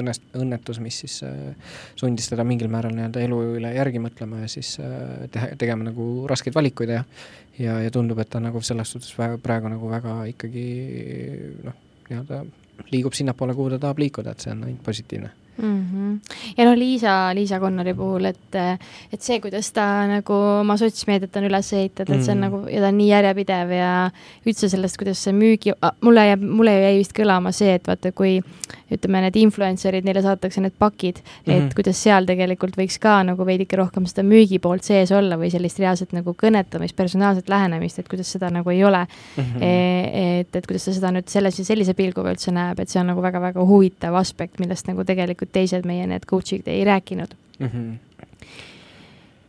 [0.02, 1.56] õnnest-, õnnetus, mis siis äh,
[1.96, 6.28] sundis teda mingil määral nii-öelda elu üle järgi mõtlema ja siis äh, teha, tegema nagu
[6.30, 7.04] raskeid valikuid ja
[7.60, 10.68] ja, ja tundub, et ta nagu selles suhtes väga, praegu nagu väga ikkagi
[11.64, 11.78] noh,
[12.10, 12.46] nii-öelda
[12.92, 15.86] liigub sinnapoole, kuhu ta tahab liikuda, et see on ainult positiivne mm.
[15.86, 16.20] -hmm.
[16.58, 18.56] ja noh, Liisa, Liisa Konnori puhul, et,
[19.14, 22.26] et see, kuidas ta nagu oma sotsmeediat on üles ehitatud mm, -hmm.
[22.26, 22.46] see on mhm.
[22.46, 23.94] nagu ja ta on nii järjepidev ja
[24.46, 28.42] üldse sellest, kuidas see müügi, mulle jääb, mulle jäi vist kõlama see, et vaata, kui
[28.98, 31.56] ütleme, need influencer'id, neile saadetakse need pakid mm, -hmm.
[31.56, 31.74] et mhm.
[31.78, 35.80] kuidas seal tegelikult võiks ka nagu veidike rohkem seda müügi poolt sees olla või sellist
[35.80, 39.44] reaalset nagu kõnetamist, personaalset lähenemist, et kuidas seda nagu ei ole mm.
[39.44, 39.64] -hmm.
[39.64, 43.08] E, et, et kuidas ta seda nüüd selles, sellise pilguga üldse näeb, et see on
[43.08, 47.68] nagu väga-väga huvitav aspekt, millest nagu tegelikult teised meie need coach'id ei rääkinud mm.
[47.68, 48.14] -hmm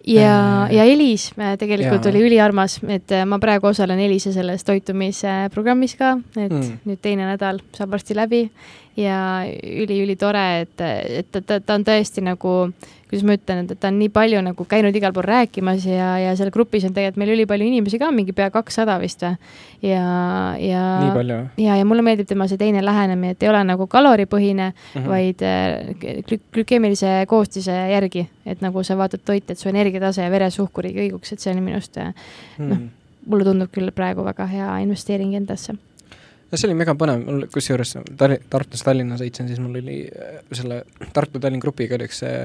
[0.07, 2.11] ja, äh, ja Elis tegelikult ja.
[2.11, 6.81] oli üliarmas, et äh, ma praegu osalen Elise selles toitumisprogrammis ka, et mm.
[6.89, 8.45] nüüd teine nädal saab varsti läbi
[8.97, 9.19] ja
[9.65, 10.83] üli-ülitore, et,
[11.21, 12.53] et ta, ta, ta on tõesti nagu,
[13.11, 16.35] kuidas ma ütlen, et ta on nii palju nagu käinud igal pool rääkimas ja, ja
[16.39, 19.35] seal grupis on tegelikult meil ülipalju inimesi ka, mingi pea kakssada vist või.
[19.91, 20.05] ja,
[20.63, 20.85] ja.
[21.59, 25.09] ja, ja mulle meeldib tema see teine lähenemine, et ei ole nagu kaloripõhine mm, -hmm.
[25.11, 30.31] vaid äh, glü glükeemilise koostise järgi, et nagu sa vaatad toite, et su energiatase ja
[30.31, 32.69] veresuhkur ei kõiguks, et see on minu arust mm -hmm.
[32.69, 32.87] noh,
[33.27, 35.75] mulle tundub küll praegu väga hea investeering endasse
[36.55, 40.37] no see oli mega põnev, mul kusjuures Tar-, Tartust Tallinna sõitsin, siis mul oli äh,
[40.55, 40.83] selle
[41.15, 42.45] Tartu-Tallinn grupiga oli üks äh,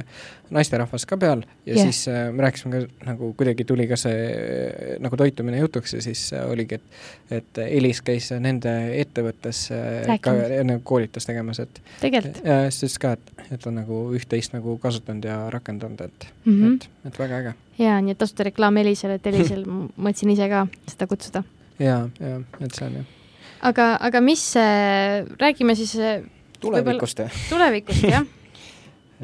[0.54, 1.86] naisterahvas ka peal ja yeah.
[1.86, 6.02] siis äh, me rääkisime ka nagu kuidagi tuli ka see äh, nagu toitumine jutuks ja
[6.06, 11.82] siis äh, oligi, et et Elis käis nende ettevõttes äh, ka enne koolitust tegemas, et
[12.02, 12.41] tegelikult?
[12.43, 16.58] ja siis ütles ka, et, et on nagu üht-teist nagu kasutanud ja rakendanud, et mm,
[16.58, 16.76] -hmm.
[16.76, 17.56] et, et väga äge.
[17.84, 19.63] jaa, nii et tasuta reklaam Elisele, et Elisel
[20.04, 21.45] mõtlesin ise ka seda kutsuda.
[21.80, 23.15] jaa, jaa, et see on jah
[23.62, 26.21] aga, aga mis, äh, räägime siis äh,
[26.59, 27.41] tulevikust, jah?
[27.49, 28.27] tulevikust, jah.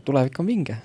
[0.05, 0.75] Tulevik on vinge.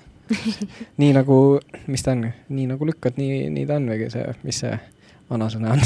[0.97, 1.59] Nii nagu,
[1.91, 4.77] mis ta on, nii nagu lükkad, nii, nii ta on või see, mis see
[5.27, 5.83] vanasõna on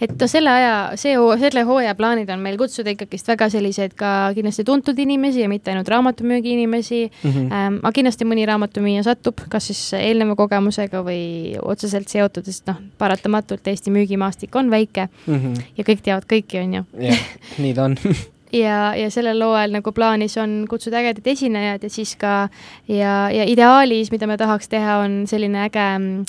[0.00, 4.64] et selle aja, see, selle hooaja plaanid on meil kutsuda ikkagist väga selliseid ka kindlasti
[4.68, 7.30] tuntud inimesi ja mitte ainult raamatumüügi inimesi mm.
[7.30, 7.52] -hmm.
[7.58, 12.80] Ähm, aga kindlasti mõni raamatumüüja satub, kas siis eelneva kogemusega või otseselt seotud, sest noh,
[12.98, 15.62] paratamatult Eesti müügimaastik on väike mm -hmm.
[15.76, 16.84] ja kõik teavad kõiki, on ju.
[17.08, 17.24] jah,
[17.58, 17.96] nii ta on
[18.52, 22.48] ja, ja sellel hooajal nagu plaanis on kutsuda ägedad esinejad ja siis ka
[22.88, 26.24] ja, ja ideaalis, mida me tahaks teha, on selline äge mm,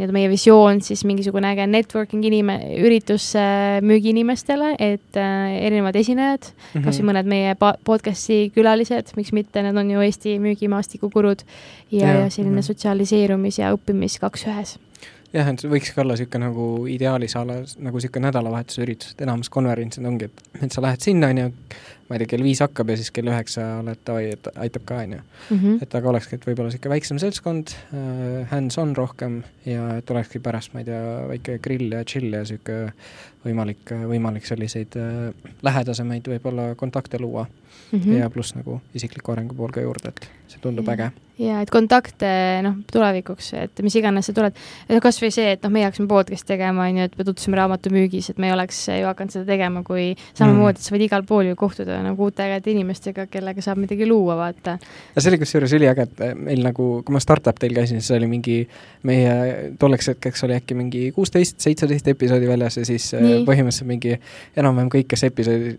[0.00, 6.48] nii-öelda meie visioon siis mingisugune äge networking inime-, üritus äh, müügiinimestele, et äh, erinevad esinejad
[6.48, 6.84] mm, -hmm.
[6.86, 11.44] kas või mõned meie podcast'i külalised, miks mitte, need on ju Eesti müügimaastiku gurud
[11.90, 12.72] ja, ja, ja selline mm -hmm.
[12.72, 14.78] sotsialiseerumis ja õppimis kaks ühes
[15.32, 19.22] jah, et see võikski olla niisugune nagu ideaalis a la nagu niisugune nädalavahetuse üritus, et
[19.26, 21.52] enamus konverentsid ongi, et, et sa lähed sinna, on ju,
[22.10, 24.98] ma ei tea, kell viis hakkab ja siis kell üheksa oled davai, et aitab ka,
[25.04, 25.22] on ju.
[25.54, 25.78] Mhm.
[25.86, 30.74] et aga olekski, et võib-olla niisugune väiksem seltskond äh,, hands-on rohkem ja et olekski pärast,
[30.74, 32.92] ma ei tea, väike grill ja chill ja niisugune
[33.46, 35.30] võimalik, võimalik selliseid äh,
[35.64, 37.98] lähedasemaid võib-olla kontakte luua mm.
[37.98, 38.18] -hmm.
[38.18, 40.98] ja pluss nagu isikliku arengu pool ka juurde, et see tundub ja.
[40.98, 41.10] äge.
[41.40, 42.28] Ja et kontakte
[42.64, 44.56] noh, tulevikuks, et mis iganes sa tuled,
[45.02, 48.40] kasvõi see, et noh, meie hakkasime podcast'i tegema, on ju, et me tutvusime raamatumüügis, et
[48.42, 51.50] me ei oleks ju hakanud seda tegema, kui samamoodi mm., et sa võid igal pool
[51.50, 54.76] ju kohtuda nagu uute ägedate inimestega, kellega saab midagi luua, vaata.
[55.14, 58.28] ja see oli kusjuures üliäge, et meil nagu, kui ma Startup Teil käisin, siis oli
[58.30, 58.60] mingi
[59.06, 63.44] meie tolleks hetkeks oli äkki mingi kuusteist, seitseteist episoodi väljas ja siis äh, Nii.
[63.48, 64.16] põhimõtteliselt mingi
[64.60, 65.76] enam-vähem kõik, kes episoodi,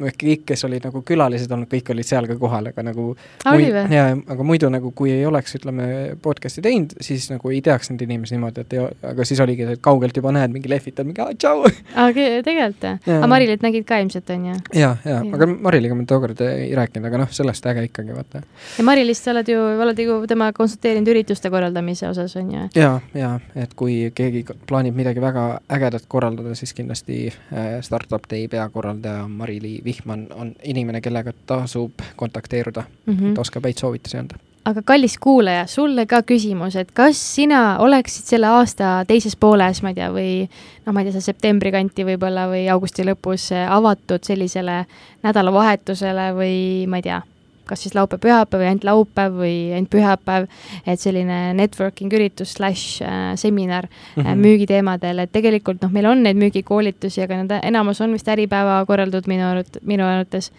[0.00, 3.10] kõik, kes olid nagu külalised olnud, kõik olid seal ka kohal, aga nagu
[3.44, 3.68] või?
[3.92, 5.84] jaa, aga muidu nagu kui ei oleks, ütleme,
[6.22, 9.80] podcast'i teinud, siis nagu ei teaks neid inimesi niimoodi, et ei, aga siis oligi, et
[9.82, 11.64] kaugelt juba näed, mingi lehvitad, mingi tšau.
[12.04, 13.00] aga tegelikult jah?
[13.16, 14.58] aga Marilit nägid ka ilmselt, on ju?
[14.78, 18.44] jaa, jaa, aga Mariliga me tookord ei rääkinud, aga noh, sellest äge ikkagi, vaata.
[18.78, 22.68] ja Marilist sa oled ju, oled ju temaga konsulteerinud ürituste korraldamise osas, on ju?
[22.78, 28.46] jaa, jaa, et kui keegi plaanib midagi väga ägedat korraldada, siis kindlasti äh, Startup Day
[28.52, 33.30] peakorraldaja Mari-Li Vihman on inimene, kellega tasub kontakteeruda mm, -hmm.
[33.32, 38.28] et oskab häid soovitusi anda aga kallis kuulaja, sulle ka küsimus, et kas sina oleksid
[38.30, 42.06] selle aasta teises pooles, ma ei tea, või noh, ma ei tea, seal septembri kanti
[42.06, 44.84] võib-olla või augusti lõpus avatud sellisele
[45.26, 46.56] nädalavahetusele või
[46.90, 47.18] ma ei tea,
[47.66, 50.46] kas siis laupäev, pühapäev või ainult laupäev või ainult pühapäev,
[50.86, 54.46] et selline networking üritus slaš äh, seminar mm -hmm.
[54.46, 59.26] müügiteemadel, et tegelikult noh, meil on neid müügikoolitusi, aga nad enamus on vist Äripäeva korraldatud
[59.26, 60.52] minu arvates, minu arvates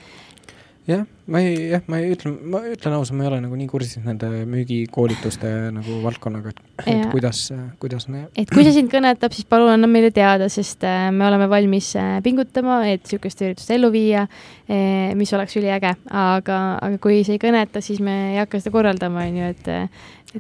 [0.88, 3.69] jah, ma ei, jah, ma ei ütle, ma ütlen ausalt, ma ei ole nagu nii
[3.72, 7.46] kursis nende müügikoolituste nagu valdkonnaga, et, et kuidas,
[7.80, 8.26] kuidas ne....
[8.39, 11.93] et kui see sind kõnetab, siis palun anna meile teada, sest äh, me oleme valmis
[12.00, 14.26] äh, pingutama, et niisugust üritust ellu viia,
[14.67, 18.76] äh, mis oleks üliäge, aga, aga kui see ei kõneta, siis me ei hakka seda
[18.76, 19.72] korraldama, on ju, et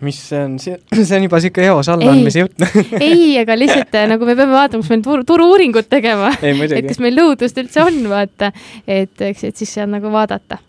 [0.01, 0.75] mis see on, see,
[1.17, 2.65] on juba niisugune eos allaandmise jutt.
[2.99, 6.33] Ei, aga lihtsalt äh, nagu me peame vaatama, kas meil turu, turu-uuringut tegema.
[6.41, 8.51] et kas meil nõudlust üldse on, vaata,
[8.87, 10.59] et eks, et siis saab nagu vaadata.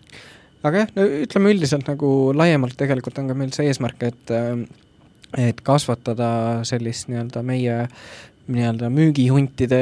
[0.65, 4.53] aga jah, no ütleme üldiselt nagu laiemalt tegelikult on ka meil see eesmärk, et äh,
[5.35, 7.81] et kasvatada sellist nii-öelda meie
[8.51, 9.79] nii-öelda müügihuntide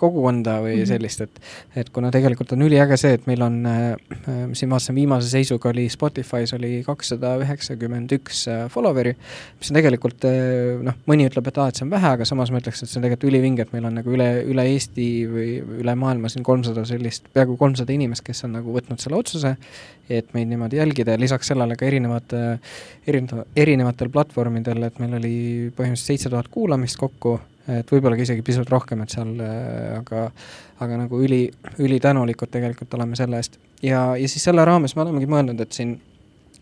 [0.00, 0.88] kogukonda või mm -hmm.
[0.88, 1.40] sellist, et
[1.76, 3.96] et kuna tegelikult on üliäge see, et meil on äh,,
[4.52, 9.16] siin vaatasin viimase seisuga oli Spotify's oli kakssada üheksakümmend üks äh, follower'i,
[9.60, 12.50] mis on tegelikult äh, noh, mõni ütleb, et aa, et see on vähe, aga samas
[12.50, 15.50] ma ütleks, et see on tegelikult ülivinge, et meil on nagu üle, üle Eesti või
[15.82, 19.56] üle maailma siin kolmsada sellist, peaaegu kolmsada inimest, kes on nagu võtnud selle otsuse,
[20.08, 22.32] et meid niimoodi jälgida ja lisaks sellele ka erinevad,
[23.06, 25.34] erinevad, erinevatel platvormidel, et meil oli
[25.76, 27.36] põhimõtteliselt seitse tuhat kuulamist kokku
[27.68, 30.26] et võib-olla ka isegi pisut rohkem, et seal äh, aga,
[30.84, 31.46] aga nagu üli,
[31.82, 33.58] ülitänulikud tegelikult oleme selle eest.
[33.82, 35.96] ja, ja siis selle raames me olemegi mõelnud, et siin,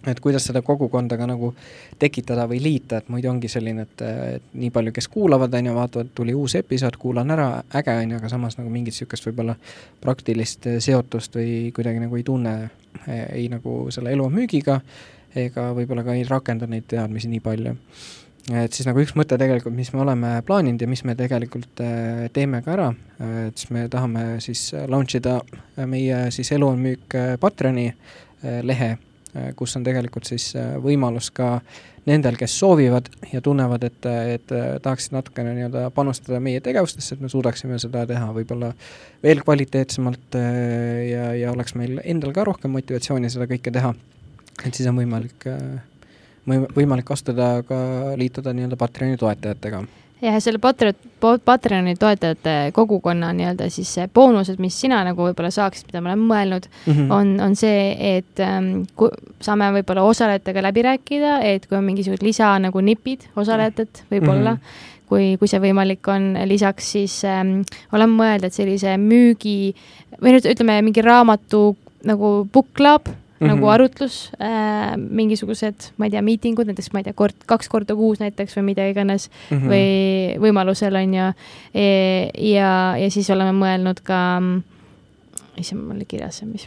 [0.08, 1.52] et kuidas seda kogukonda ka nagu
[2.00, 4.04] tekitada või liita, et muidu ongi selline, et,
[4.36, 7.48] et nii palju, kes kuulavad, on ju, vaatavad, tuli uus episood, kuulan ära,
[7.80, 9.56] äge on ju, aga samas nagu mingit niisugust võib-olla
[10.04, 12.54] praktilist seotust või kuidagi nagu ei tunne
[13.10, 14.78] ei nagu selle elu müügiga
[15.34, 17.74] ega võib-olla ka ei rakenda neid teadmisi nii palju
[18.52, 22.26] et siis nagu üks mõte tegelikult, mis me oleme plaaninud ja mis me tegelikult äh,
[22.34, 22.90] teeme ka ära,
[23.46, 25.38] et siis me tahame siis launch ida
[25.88, 28.96] meie siis Elu on müük äh, Patreoni äh, lehe,
[29.58, 31.56] kus on tegelikult siis võimalus ka
[32.06, 34.52] nendel, kes soovivad ja tunnevad, et, et
[34.84, 38.68] tahaksid natukene nii-öelda panustada meie tegevustesse, et me suudaksime seda teha võib-olla
[39.24, 43.90] veel kvaliteetsemalt ja, ja oleks meil endal ka rohkem motivatsiooni seda kõike teha.
[44.62, 45.48] et siis on võimalik
[46.46, 47.76] võimalik astuda ka,
[48.20, 49.84] liituda nii-öelda Patreoni toetajatega
[50.24, 50.94] jah, selle Patreon,
[51.44, 56.68] Patreoni toetajate kogukonna nii-öelda siis boonused, mis sina nagu võib-olla saaksid, mida me oleme mõelnud
[56.70, 57.12] mm, -hmm.
[57.12, 59.10] on, on see, et ähm, kui
[59.44, 64.60] saame võib-olla osalejatega läbi rääkida, et kui on mingisugused lisa nagu nipid osalejatelt võib-olla mm,
[64.60, 65.02] -hmm.
[65.08, 67.60] kui, kui see võimalik on, lisaks siis ähm,
[67.92, 69.74] oleme mõelnud, et sellise müügi
[70.22, 73.50] või nüüd ütleme, mingi raamatu nagu book club mm -hmm.
[73.50, 77.96] nagu arutlus äh,, mingisugused, ma ei tea, miitingud, näiteks ma ei tea, kord, kaks korda
[77.98, 79.68] kuus näiteks või mida iganes mm -hmm.
[79.68, 81.32] või võimalusel on ju
[81.74, 81.88] e,.
[82.52, 84.40] ja, ja siis oleme mõelnud ka
[85.56, 86.66] issand, mul oli kirjas see, mis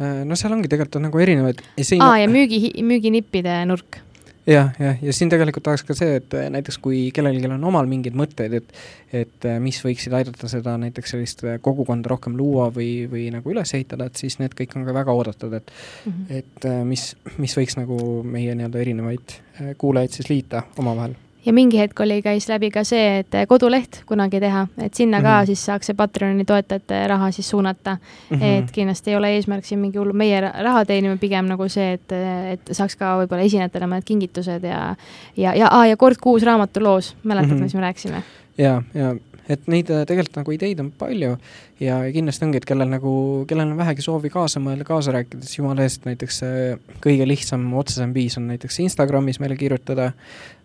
[0.00, 4.00] Äh, no seal ongi tegelikult on nagu erinevaid siin aa, ja müügi, müüginippide nurk.
[4.46, 7.88] Jah, jah, ja siin tegelikult tahaks ka see, et äh, näiteks kui kellelgi on omal
[7.90, 8.74] mingeid mõtteid, et
[9.22, 13.74] et äh, mis võiksid aidata seda näiteks sellist kogukonda rohkem luua või, või nagu üles
[13.74, 16.38] ehitada, et siis need kõik on ka väga oodatud, et mm -hmm.
[16.38, 19.40] et mis, mis võiks nagu meie nii-öelda erinevaid
[19.78, 24.40] kuulajaid siis liita omavahel ja mingi hetk oli, käis läbi ka see, et koduleht kunagi
[24.40, 25.28] teha, et sinna mm -hmm.
[25.28, 25.46] ka mhm.
[25.46, 28.36] siis saaks see Patreoni toetajate raha siis suunata mm.
[28.36, 28.44] -hmm.
[28.44, 32.12] et kindlasti ei ole eesmärk siin mingi hull meie raha teenima, pigem nagu see, et,
[32.52, 34.96] et saaks ka võib-olla esinejatele mõned kingitused ja
[35.36, 37.62] ja, ja, ja kord kuus raamatuloos, mäletad mm, -hmm.
[37.62, 38.22] mis me rääkisime?
[38.58, 39.14] ja, ja
[39.50, 41.34] et neid äh, tegelikult nagu ideid on palju
[41.82, 43.12] ja kindlasti ongi, et kellel nagu,
[43.50, 47.66] kellel on vähegi soovi kaasa mõelda, kaasa rääkida, siis jumala eest näiteks äh, kõige lihtsam,
[47.80, 50.10] otsesem viis on näiteks Instagramis meile kirjutada,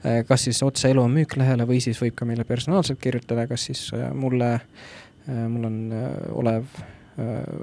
[0.05, 3.47] äh, kas siis otse Elu on müük lehele või siis võib ka meile personaalselt kirjutada,
[3.49, 4.51] kas siis mulle,
[5.25, 5.79] mul on
[6.37, 6.67] Olev,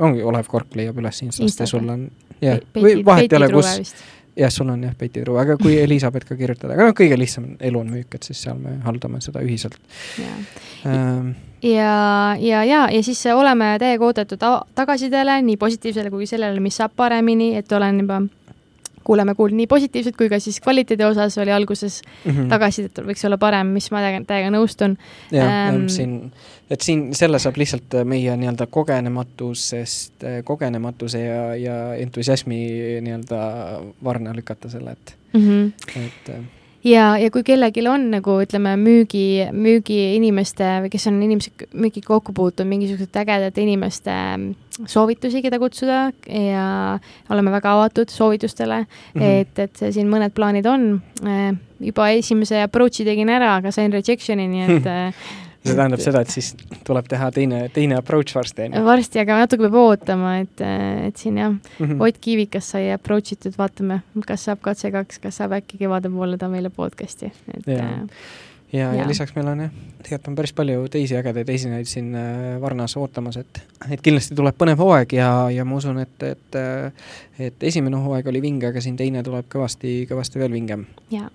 [0.02, 2.08] ongi Olev Kork leiab üles Instast ja sul on,
[2.42, 3.92] jah, või vahet ei ole, kus
[4.36, 7.80] jah, sul on jah, Truu, aga kui Elizabeth ka kirjutada, aga noh, kõige lihtsam elu
[7.80, 9.78] on müük, et siis seal me haldame seda ühiselt.
[10.86, 11.34] Ähm.
[11.62, 16.96] ja, ja, ja, ja siis oleme täiega oodatud tagasisidele, nii positiivsele kui sellele, mis saab
[16.96, 18.22] paremini, et olen juba
[19.05, 22.48] kuuleme kuulda nii positiivset kui ka siis kvaliteedi osas oli alguses mm -hmm.
[22.48, 24.96] tagasisidet võiks olla parem, mis ma täiega nõustun.
[25.30, 26.32] jah ähm,, siin,
[26.70, 32.64] et siin selle saab lihtsalt meie nii-öelda kogenematusest, kogenematuse ja, ja entusiasmi
[33.00, 33.44] nii-öelda
[34.05, 36.07] varna lükata selle, et mm, -hmm.
[36.07, 42.12] et ja, ja kui kellelgi on nagu ütleme, müügi, müügiinimeste või kes on inimesed müügiga
[42.14, 46.66] kokku puutunud, mingisugused ägedate inimeste mm, soovitusi, keda kutsuda ja
[47.30, 49.40] oleme väga avatud soovitustele mm, -hmm.
[49.40, 50.90] et, et siin mõned plaanid on.
[51.26, 51.52] Äh,
[51.82, 54.86] juba esimese approach'i tegin ära, aga sain rejection'i, nii et
[55.62, 56.52] see tähendab seda, et siis
[56.86, 58.84] tuleb teha teine, teine approach varsti, on ju?
[58.86, 60.62] varsti, aga natuke peab ootama, et,
[61.08, 65.18] et siin jah mm -hmm., Ott Kiivikas sai approach itud, vaatame, kas saab katse kaks,
[65.22, 67.84] kas saab äkki kevade poole ta meile podcast'i, et ja.
[67.84, 68.00] Äh,
[68.72, 69.70] ja, ja., ja lisaks meil on jah,
[70.02, 74.56] tegelikult on päris palju teisi ägedaid esinejaid siin äh, Varnas ootamas, et, et kindlasti tuleb
[74.58, 76.92] põnev hooaeg ja, ja ma usun, et, et äh,
[77.38, 80.86] et esimene hooaeg oli vinge, aga siin teine tuleb kõvasti, kõvasti veel vingem.
[81.10, 81.30] jaa,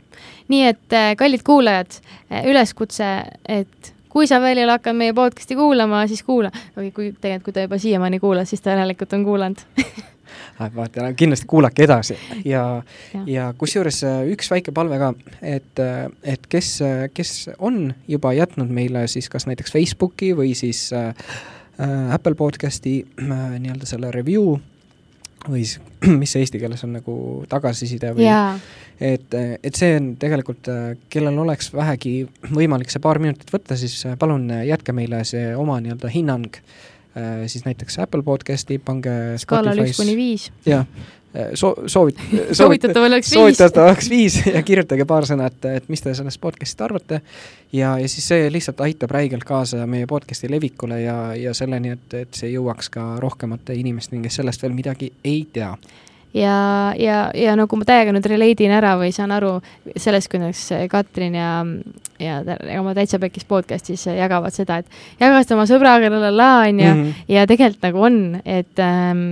[0.47, 2.01] nii et kallid kuulajad,
[2.43, 6.49] üleskutse, et kui sa veel ei ole hakanud meie podcast'i kuulama, siis kuula.
[6.73, 9.65] või kui tegelikult, kui ta juba siiamaani kuulas, siis ta järelikult on kuulanud.
[10.77, 12.17] Vaata, kindlasti kuulake edasi.
[12.45, 12.63] Ja,
[13.13, 15.11] ja, ja kusjuures äh, üks väike palve ka,
[15.41, 20.55] et, äh, et kes, äh, kes on juba jätnud meile siis kas näiteks Facebooki või
[20.57, 21.13] siis äh,
[22.13, 24.57] Apple podcast'i äh, nii-öelda selle review
[25.45, 25.79] või siis,
[26.21, 27.15] mis see eesti keeles on nagu
[27.51, 28.59] tagasiside või yeah.
[28.99, 30.69] et, et see on tegelikult,
[31.13, 32.19] kellel oleks vähegi
[32.49, 37.65] võimalik see paar minutit võtta, siis palun jätke meile see oma nii-öelda hinnang äh, siis
[37.67, 40.49] näiteks Apple podcast'i, pange skaalal üks kuni viis.
[40.67, 40.85] jah,
[41.53, 42.21] soo-, soovit-,
[42.59, 43.39] soovitatav oleks viis.
[43.39, 47.21] soovitatav oleks viis ja kirjutage paar sõna, et, et mis te sellest podcast'ist arvate.
[47.71, 52.13] ja, ja siis see lihtsalt aitab räigelt kaasa meie podcast'i levikule ja, ja selleni, et,
[52.13, 55.73] et see jõuaks ka rohkemate inimesteni, kes sellest veel midagi ei tea
[56.37, 59.57] ja, ja, ja nagu ma täiega nüüd relate in ära või saan aru
[59.95, 61.51] sellest, kuidas Katrin ja,
[62.21, 62.39] ja
[62.79, 67.23] oma Täitsa Pekkis podcast'is jagavad seda, et jagast oma sõbraga, la la la, onju, mhm.
[67.31, 69.23] ja tegelikult nagu on, et ähm,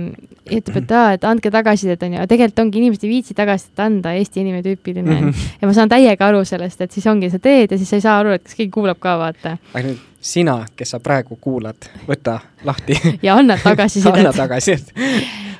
[0.46, 4.14] ütleb, et aa, et andke tagasisidet, onju, aga tegelikult ongi, inimesed ei viitsi tagasisidet anda,
[4.16, 5.30] Eesti inimene tüüpiline mm.
[5.30, 5.56] -hmm.
[5.60, 8.04] ja ma saan täiega aru sellest, et siis ongi, sa teed ja siis sa ei
[8.04, 9.56] saa aru, et kas keegi kuulab ka, vaata.
[9.74, 14.94] aga nüüd sina, kes sa praegu kuulad, võta lahti ja anna tagasisidet anna tagasisidet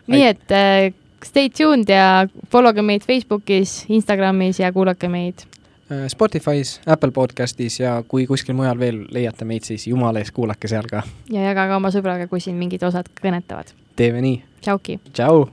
[0.06, 0.92] nii et äh,
[1.24, 5.46] stay tuned ja followge meid Facebookis, Instagramis ja kuulake meid.
[5.92, 10.68] Äh, Spotify's, Apple podcastis ja kui kuskil mujal veel leiate meid, siis jumala eest kuulake
[10.68, 11.02] seal ka.
[11.30, 13.70] ja jagage oma sõbraga, kui siin mingid osad kõnetavad.
[13.96, 14.42] teeme nii.
[14.60, 15.00] tšauki.
[15.12, 15.46] tšau.